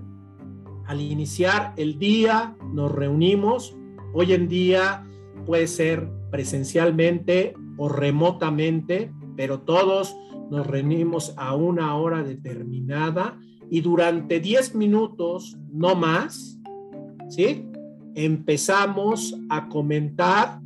al 0.86 1.00
iniciar 1.00 1.72
el 1.76 1.98
día 1.98 2.56
nos 2.72 2.92
reunimos. 2.92 3.76
Hoy 4.14 4.32
en 4.32 4.48
día 4.48 5.06
puede 5.46 5.66
ser 5.66 6.08
presencialmente 6.30 7.54
o 7.76 7.88
remotamente, 7.88 9.12
pero 9.36 9.60
todos 9.60 10.16
nos 10.50 10.66
reunimos 10.66 11.34
a 11.36 11.54
una 11.54 11.96
hora 11.96 12.22
determinada 12.22 13.38
y 13.70 13.80
durante 13.80 14.38
10 14.38 14.74
minutos, 14.74 15.56
no 15.72 15.94
más, 15.94 16.58
¿sí? 17.30 17.66
Empezamos 18.14 19.34
a 19.48 19.68
comentar 19.68 20.60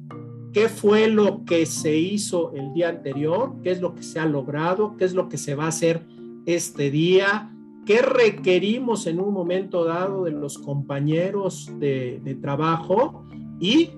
qué 0.52 0.68
fue 0.68 1.06
lo 1.06 1.44
que 1.44 1.66
se 1.66 1.96
hizo 1.96 2.52
el 2.54 2.72
día 2.72 2.88
anterior, 2.88 3.54
qué 3.62 3.70
es 3.70 3.80
lo 3.80 3.94
que 3.94 4.02
se 4.02 4.18
ha 4.18 4.26
logrado, 4.26 4.96
qué 4.96 5.04
es 5.04 5.14
lo 5.14 5.28
que 5.28 5.38
se 5.38 5.54
va 5.54 5.66
a 5.66 5.68
hacer 5.68 6.02
este 6.46 6.90
día, 6.90 7.55
qué 7.86 8.02
requerimos 8.02 9.06
en 9.06 9.20
un 9.20 9.32
momento 9.32 9.84
dado 9.84 10.24
de 10.24 10.32
los 10.32 10.58
compañeros 10.58 11.70
de, 11.78 12.20
de 12.22 12.34
trabajo 12.34 13.24
y 13.60 13.90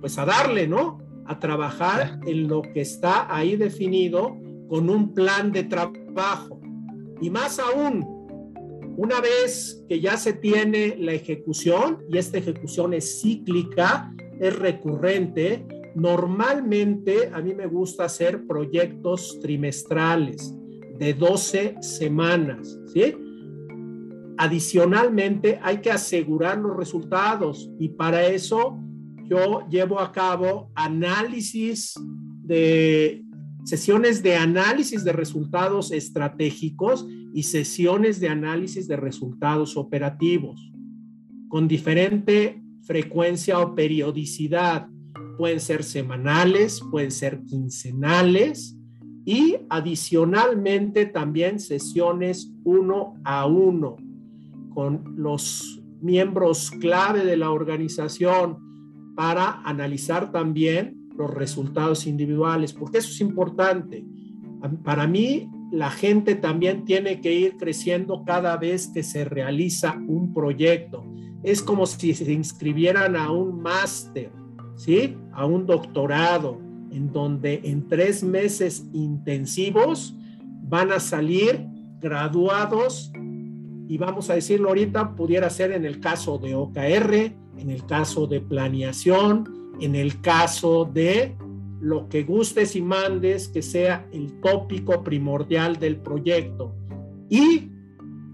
pues 0.00 0.18
a 0.18 0.26
darle, 0.26 0.66
¿no? 0.68 0.98
A 1.24 1.38
trabajar 1.38 2.20
en 2.26 2.48
lo 2.48 2.62
que 2.62 2.80
está 2.80 3.34
ahí 3.34 3.56
definido 3.56 4.36
con 4.68 4.90
un 4.90 5.14
plan 5.14 5.52
de 5.52 5.64
trabajo. 5.64 6.60
Y 7.20 7.30
más 7.30 7.58
aún, 7.58 8.04
una 8.96 9.20
vez 9.20 9.84
que 9.88 10.00
ya 10.00 10.16
se 10.16 10.32
tiene 10.32 10.96
la 10.98 11.12
ejecución, 11.12 11.98
y 12.10 12.18
esta 12.18 12.38
ejecución 12.38 12.94
es 12.94 13.20
cíclica, 13.20 14.12
es 14.40 14.58
recurrente, 14.58 15.66
normalmente 15.94 17.30
a 17.32 17.40
mí 17.40 17.54
me 17.54 17.66
gusta 17.66 18.04
hacer 18.04 18.46
proyectos 18.46 19.38
trimestrales 19.40 20.54
de 20.98 21.14
12 21.14 21.76
semanas, 21.80 22.78
¿sí? 22.92 23.14
Adicionalmente, 24.38 25.58
hay 25.62 25.78
que 25.78 25.90
asegurar 25.90 26.58
los 26.58 26.76
resultados 26.76 27.70
y 27.78 27.88
para 27.90 28.26
eso 28.26 28.78
yo 29.24 29.66
llevo 29.68 29.98
a 29.98 30.12
cabo 30.12 30.70
análisis 30.74 31.94
de 32.42 33.24
sesiones 33.64 34.22
de 34.22 34.36
análisis 34.36 35.04
de 35.04 35.12
resultados 35.12 35.90
estratégicos 35.90 37.06
y 37.34 37.42
sesiones 37.44 38.20
de 38.20 38.28
análisis 38.28 38.86
de 38.86 38.96
resultados 38.96 39.76
operativos 39.76 40.72
con 41.48 41.66
diferente 41.66 42.62
frecuencia 42.82 43.58
o 43.58 43.74
periodicidad. 43.74 44.88
Pueden 45.38 45.60
ser 45.60 45.82
semanales, 45.82 46.80
pueden 46.90 47.10
ser 47.10 47.42
quincenales 47.42 48.76
y 49.24 49.56
adicionalmente 49.70 51.06
también 51.06 51.58
sesiones 51.58 52.52
uno 52.64 53.14
a 53.24 53.46
uno 53.46 53.96
con 54.76 55.14
los 55.16 55.82
miembros 56.02 56.70
clave 56.70 57.24
de 57.24 57.38
la 57.38 57.50
organización 57.50 58.58
para 59.16 59.62
analizar 59.62 60.30
también 60.30 61.08
los 61.16 61.32
resultados 61.32 62.06
individuales, 62.06 62.74
porque 62.74 62.98
eso 62.98 63.08
es 63.08 63.22
importante. 63.22 64.04
Para 64.84 65.06
mí, 65.06 65.48
la 65.72 65.90
gente 65.90 66.34
también 66.34 66.84
tiene 66.84 67.22
que 67.22 67.32
ir 67.32 67.56
creciendo 67.56 68.22
cada 68.26 68.58
vez 68.58 68.88
que 68.88 69.02
se 69.02 69.24
realiza 69.24 69.96
un 70.06 70.34
proyecto. 70.34 71.06
Es 71.42 71.62
como 71.62 71.86
si 71.86 72.12
se 72.12 72.30
inscribieran 72.30 73.16
a 73.16 73.30
un 73.30 73.62
máster, 73.62 74.30
¿sí? 74.76 75.16
A 75.32 75.46
un 75.46 75.64
doctorado, 75.64 76.60
en 76.90 77.10
donde 77.14 77.62
en 77.64 77.88
tres 77.88 78.22
meses 78.22 78.86
intensivos 78.92 80.14
van 80.64 80.92
a 80.92 81.00
salir 81.00 81.66
graduados 81.98 83.10
y 83.88 83.98
vamos 83.98 84.30
a 84.30 84.34
decirlo 84.34 84.68
ahorita, 84.68 85.14
pudiera 85.14 85.48
ser 85.50 85.72
en 85.72 85.84
el 85.84 86.00
caso 86.00 86.38
de 86.38 86.54
OKR, 86.54 87.14
en 87.58 87.70
el 87.70 87.84
caso 87.86 88.26
de 88.26 88.40
planeación, 88.40 89.74
en 89.80 89.94
el 89.94 90.20
caso 90.20 90.84
de 90.84 91.36
lo 91.80 92.08
que 92.08 92.24
gustes 92.24 92.74
y 92.74 92.82
mandes 92.82 93.48
que 93.48 93.62
sea 93.62 94.08
el 94.12 94.40
tópico 94.40 95.04
primordial 95.04 95.78
del 95.78 95.96
proyecto. 95.98 96.74
Y 97.28 97.70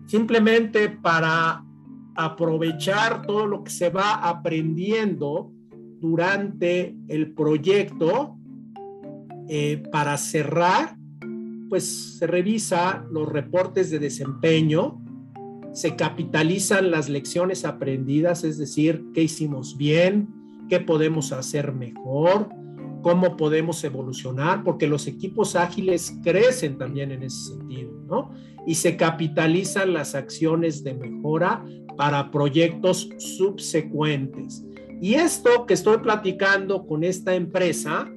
simplemente 0.06 0.88
para 0.88 1.64
aprovechar 2.14 3.22
todo 3.26 3.46
lo 3.46 3.64
que 3.64 3.70
se 3.70 3.90
va 3.90 4.14
aprendiendo 4.14 5.52
durante 6.00 6.96
el 7.08 7.32
proyecto, 7.32 8.36
eh, 9.48 9.82
para 9.90 10.16
cerrar, 10.16 10.96
pues 11.68 12.16
se 12.18 12.26
revisa 12.26 13.04
los 13.10 13.28
reportes 13.28 13.90
de 13.90 13.98
desempeño, 13.98 15.02
se 15.72 15.96
capitalizan 15.96 16.90
las 16.90 17.08
lecciones 17.08 17.64
aprendidas, 17.64 18.44
es 18.44 18.58
decir, 18.58 19.04
qué 19.14 19.22
hicimos 19.22 19.76
bien, 19.76 20.28
qué 20.68 20.80
podemos 20.80 21.32
hacer 21.32 21.72
mejor, 21.72 22.48
cómo 23.02 23.36
podemos 23.36 23.82
evolucionar, 23.84 24.62
porque 24.64 24.86
los 24.86 25.06
equipos 25.06 25.56
ágiles 25.56 26.18
crecen 26.22 26.78
también 26.78 27.10
en 27.10 27.22
ese 27.22 27.54
sentido, 27.54 27.92
¿no? 28.06 28.30
Y 28.66 28.76
se 28.76 28.96
capitalizan 28.96 29.92
las 29.92 30.14
acciones 30.14 30.84
de 30.84 30.94
mejora 30.94 31.64
para 31.96 32.30
proyectos 32.30 33.08
subsecuentes. 33.18 34.64
Y 35.00 35.14
esto 35.14 35.66
que 35.66 35.74
estoy 35.74 35.98
platicando 35.98 36.86
con 36.86 37.02
esta 37.02 37.34
empresa, 37.34 38.08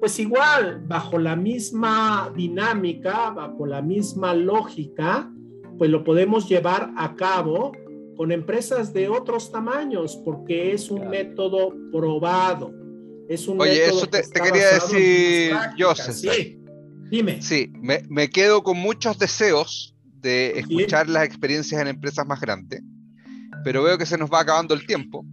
pues 0.00 0.18
igual, 0.18 0.82
bajo 0.88 1.18
la 1.18 1.36
misma 1.36 2.32
dinámica, 2.34 3.30
bajo 3.30 3.64
la 3.64 3.80
misma 3.80 4.34
lógica, 4.34 5.31
pues 5.78 5.90
lo 5.90 6.04
podemos 6.04 6.48
llevar 6.48 6.92
a 6.96 7.14
cabo 7.16 7.72
con 8.16 8.30
empresas 8.30 8.92
de 8.92 9.08
otros 9.08 9.50
tamaños, 9.50 10.20
porque 10.24 10.72
es 10.72 10.90
un 10.90 11.08
método 11.08 11.74
probado. 11.90 12.72
Es 13.28 13.48
un 13.48 13.60
Oye, 13.60 13.86
eso 13.86 14.06
te, 14.06 14.22
quería 14.22 14.74
decir 14.74 15.54
yo, 15.76 15.94
Sí, 15.94 16.60
dime. 17.10 17.40
Sí, 17.40 17.72
me, 17.80 18.30
quedo 18.30 18.62
con 18.62 18.76
muchos 18.76 19.18
deseos 19.18 19.96
de 20.20 20.58
escuchar 20.58 21.08
las 21.08 21.24
experiencias 21.24 21.80
en 21.80 21.88
empresas 21.88 22.26
más 22.26 22.40
grandes, 22.40 22.82
pero 23.64 23.82
veo 23.82 23.98
que 23.98 24.06
se 24.06 24.18
nos 24.18 24.30
va 24.30 24.40
acabando 24.40 24.74
el 24.74 24.86
tiempo. 24.86 25.24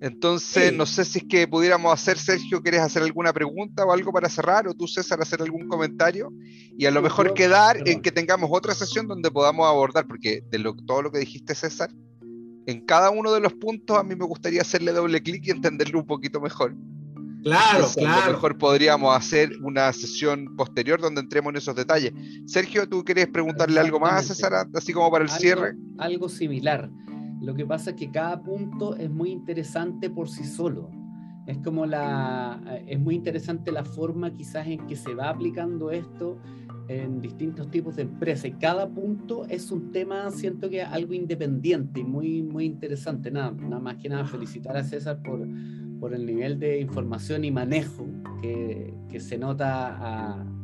Entonces, 0.00 0.72
no 0.74 0.84
sé 0.84 1.04
si 1.04 1.20
es 1.20 1.24
que 1.24 1.48
pudiéramos 1.48 1.92
hacer, 1.92 2.18
Sergio, 2.18 2.60
¿quieres 2.62 2.80
hacer 2.80 3.02
alguna 3.02 3.32
pregunta 3.32 3.84
o 3.84 3.92
algo 3.92 4.12
para 4.12 4.28
cerrar? 4.28 4.68
O 4.68 4.74
tú, 4.74 4.86
César, 4.86 5.20
hacer 5.22 5.40
algún 5.40 5.68
comentario. 5.68 6.30
Y 6.76 6.84
a 6.84 6.90
lo 6.90 7.00
mejor 7.00 7.32
quedar 7.32 7.88
en 7.88 8.02
que 8.02 8.12
tengamos 8.12 8.50
otra 8.52 8.74
sesión 8.74 9.06
donde 9.06 9.30
podamos 9.30 9.66
abordar, 9.66 10.06
porque 10.06 10.42
de 10.50 10.74
todo 10.86 11.02
lo 11.02 11.10
que 11.10 11.18
dijiste, 11.18 11.54
César, 11.54 11.90
en 12.66 12.84
cada 12.84 13.10
uno 13.10 13.32
de 13.32 13.40
los 13.40 13.54
puntos 13.54 13.96
a 13.96 14.02
mí 14.02 14.14
me 14.14 14.26
gustaría 14.26 14.60
hacerle 14.60 14.92
doble 14.92 15.22
clic 15.22 15.46
y 15.46 15.50
entenderlo 15.50 16.00
un 16.00 16.06
poquito 16.06 16.40
mejor. 16.40 16.74
Claro, 17.42 17.86
claro. 17.94 18.22
A 18.22 18.26
lo 18.26 18.32
mejor 18.32 18.58
podríamos 18.58 19.16
hacer 19.16 19.52
una 19.62 19.92
sesión 19.92 20.56
posterior 20.56 21.00
donde 21.00 21.20
entremos 21.20 21.52
en 21.52 21.58
esos 21.58 21.76
detalles. 21.76 22.12
Sergio, 22.44 22.88
¿tú 22.88 23.04
quieres 23.04 23.28
preguntarle 23.28 23.78
algo 23.78 24.00
más 24.00 24.14
a 24.14 24.34
César, 24.34 24.66
así 24.74 24.92
como 24.92 25.10
para 25.12 25.24
el 25.24 25.30
cierre? 25.30 25.76
Algo 25.96 26.28
similar. 26.28 26.90
Lo 27.40 27.54
que 27.54 27.66
pasa 27.66 27.90
es 27.90 27.96
que 27.96 28.10
cada 28.10 28.42
punto 28.42 28.96
es 28.96 29.10
muy 29.10 29.30
interesante 29.30 30.10
por 30.10 30.28
sí 30.28 30.44
solo. 30.44 30.90
Es 31.46 31.58
como 31.58 31.86
la, 31.86 32.60
es 32.86 32.98
muy 32.98 33.14
interesante 33.14 33.70
la 33.70 33.84
forma 33.84 34.32
quizás 34.34 34.66
en 34.66 34.86
que 34.86 34.96
se 34.96 35.14
va 35.14 35.28
aplicando 35.28 35.90
esto 35.90 36.38
en 36.88 37.20
distintos 37.20 37.70
tipos 37.70 37.96
de 37.96 38.02
empresas. 38.02 38.46
Y 38.46 38.52
cada 38.52 38.88
punto 38.88 39.44
es 39.46 39.70
un 39.70 39.92
tema, 39.92 40.30
siento 40.30 40.68
que 40.68 40.82
algo 40.82 41.14
independiente 41.14 42.00
y 42.00 42.04
muy, 42.04 42.42
muy 42.42 42.64
interesante. 42.64 43.30
Nada, 43.30 43.52
nada 43.52 43.80
más 43.80 43.96
que 43.96 44.08
nada 44.08 44.24
felicitar 44.24 44.76
a 44.76 44.82
César 44.82 45.20
por, 45.22 45.46
por 46.00 46.14
el 46.14 46.26
nivel 46.26 46.58
de 46.58 46.80
información 46.80 47.44
y 47.44 47.50
manejo 47.50 48.06
que, 48.42 48.94
que 49.08 49.20
se 49.20 49.38
nota 49.38 49.96
a, 50.00 50.55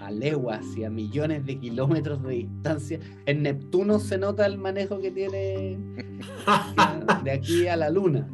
a 0.00 0.10
leguas 0.10 0.64
y 0.76 0.84
a 0.84 0.90
millones 0.90 1.44
de 1.44 1.58
kilómetros 1.58 2.22
de 2.22 2.34
distancia. 2.34 2.98
En 3.26 3.42
Neptuno 3.42 3.98
se 3.98 4.18
nota 4.18 4.46
el 4.46 4.58
manejo 4.58 4.98
que 5.00 5.10
tiene 5.10 5.78
de 7.24 7.30
aquí 7.30 7.68
a 7.68 7.76
la 7.76 7.90
Luna. 7.90 8.28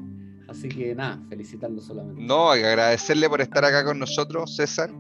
Así 0.49 0.69
que 0.69 0.95
nada, 0.95 1.21
felicitarlo 1.29 1.81
solamente. 1.81 2.23
No, 2.23 2.51
hay 2.51 2.61
que 2.61 2.69
agradecerle 2.69 3.29
por 3.29 3.41
estar 3.41 3.65
acá 3.65 3.85
con 3.85 3.99
nosotros, 3.99 4.55
César. 4.57 4.91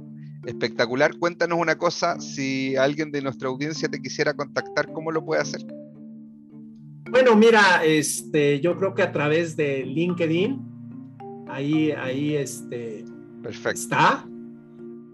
Espectacular. 0.44 1.16
Cuéntanos 1.18 1.58
una 1.58 1.76
cosa, 1.76 2.20
si 2.20 2.76
alguien 2.76 3.10
de 3.10 3.22
nuestra 3.22 3.48
audiencia 3.48 3.88
te 3.88 4.00
quisiera 4.00 4.34
contactar, 4.34 4.92
¿cómo 4.92 5.10
lo 5.10 5.24
puede 5.24 5.42
hacer? 5.42 5.60
Bueno, 7.10 7.36
mira, 7.36 7.84
este, 7.84 8.60
yo 8.60 8.76
creo 8.76 8.94
que 8.94 9.02
a 9.02 9.12
través 9.12 9.56
de 9.56 9.84
LinkedIn, 9.84 11.46
ahí, 11.48 11.92
ahí 11.92 12.36
este, 12.36 13.04
Perfecto. 13.42 13.80
está. 13.80 14.26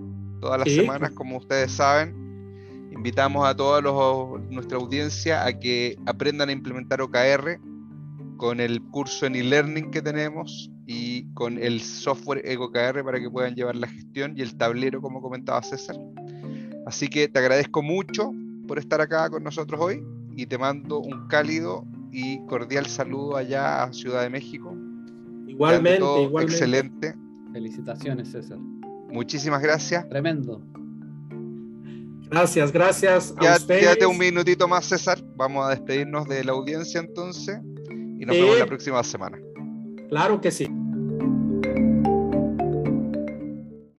todas 0.41 0.61
las 0.61 0.73
semanas, 0.73 1.11
como 1.13 1.39
ustedes 1.39 1.73
saben. 1.73 2.15
Invitamos 2.93 3.47
a 3.47 3.55
toda 3.55 3.83
nuestra 3.83 4.79
audiencia 4.79 5.45
a 5.45 5.53
que 5.53 5.97
aprendan 6.07 6.49
a 6.49 6.53
implementar 6.53 7.03
OKR 7.03 7.61
con 8.37 8.61
el 8.61 8.81
curso 8.83 9.27
en 9.27 9.35
e-learning 9.35 9.91
que 9.91 10.01
tenemos 10.01 10.71
y 10.87 11.31
con 11.35 11.59
el 11.59 11.81
software 11.81 12.41
EcoKR 12.45 13.05
para 13.05 13.21
que 13.21 13.29
puedan 13.29 13.55
llevar 13.55 13.77
la 13.77 13.89
gestión 13.89 14.35
y 14.37 14.43
el 14.43 14.57
tablero, 14.57 15.03
como 15.03 15.21
comentaba 15.21 15.63
César. 15.63 15.97
Así 16.89 17.09
que 17.09 17.29
te 17.29 17.39
agradezco 17.39 17.83
mucho 17.83 18.33
por 18.67 18.79
estar 18.79 18.99
acá 19.03 19.29
con 19.29 19.45
nosotros 19.45 19.79
hoy 19.79 20.03
y 20.35 20.47
te 20.47 20.57
mando 20.57 21.01
un 21.01 21.29
cálido 21.29 21.85
y 22.11 22.43
cordial 22.47 22.87
saludo 22.87 23.37
allá 23.37 23.83
a 23.83 23.93
Ciudad 23.93 24.23
de 24.23 24.31
México. 24.31 24.75
Igualmente, 25.47 25.99
igualmente. 25.99 26.45
Excelente. 26.45 27.15
Felicitaciones, 27.53 28.31
César. 28.31 28.57
Muchísimas 29.11 29.61
gracias. 29.61 30.09
Tremendo. 30.09 30.63
Gracias, 32.31 32.73
gracias. 32.73 33.35
A 33.37 33.59
ya, 33.59 33.67
Quédate 33.67 34.07
un 34.07 34.17
minutito 34.17 34.67
más, 34.67 34.87
César. 34.87 35.23
Vamos 35.37 35.67
a 35.67 35.69
despedirnos 35.69 36.27
de 36.27 36.43
la 36.43 36.53
audiencia 36.53 37.01
entonces 37.01 37.61
y 37.91 38.25
nos 38.25 38.35
vemos 38.35 38.59
la 38.59 38.67
próxima 38.67 39.05
semana. 39.05 39.39
Claro 40.09 40.41
que 40.41 40.51
sí. 40.51 40.67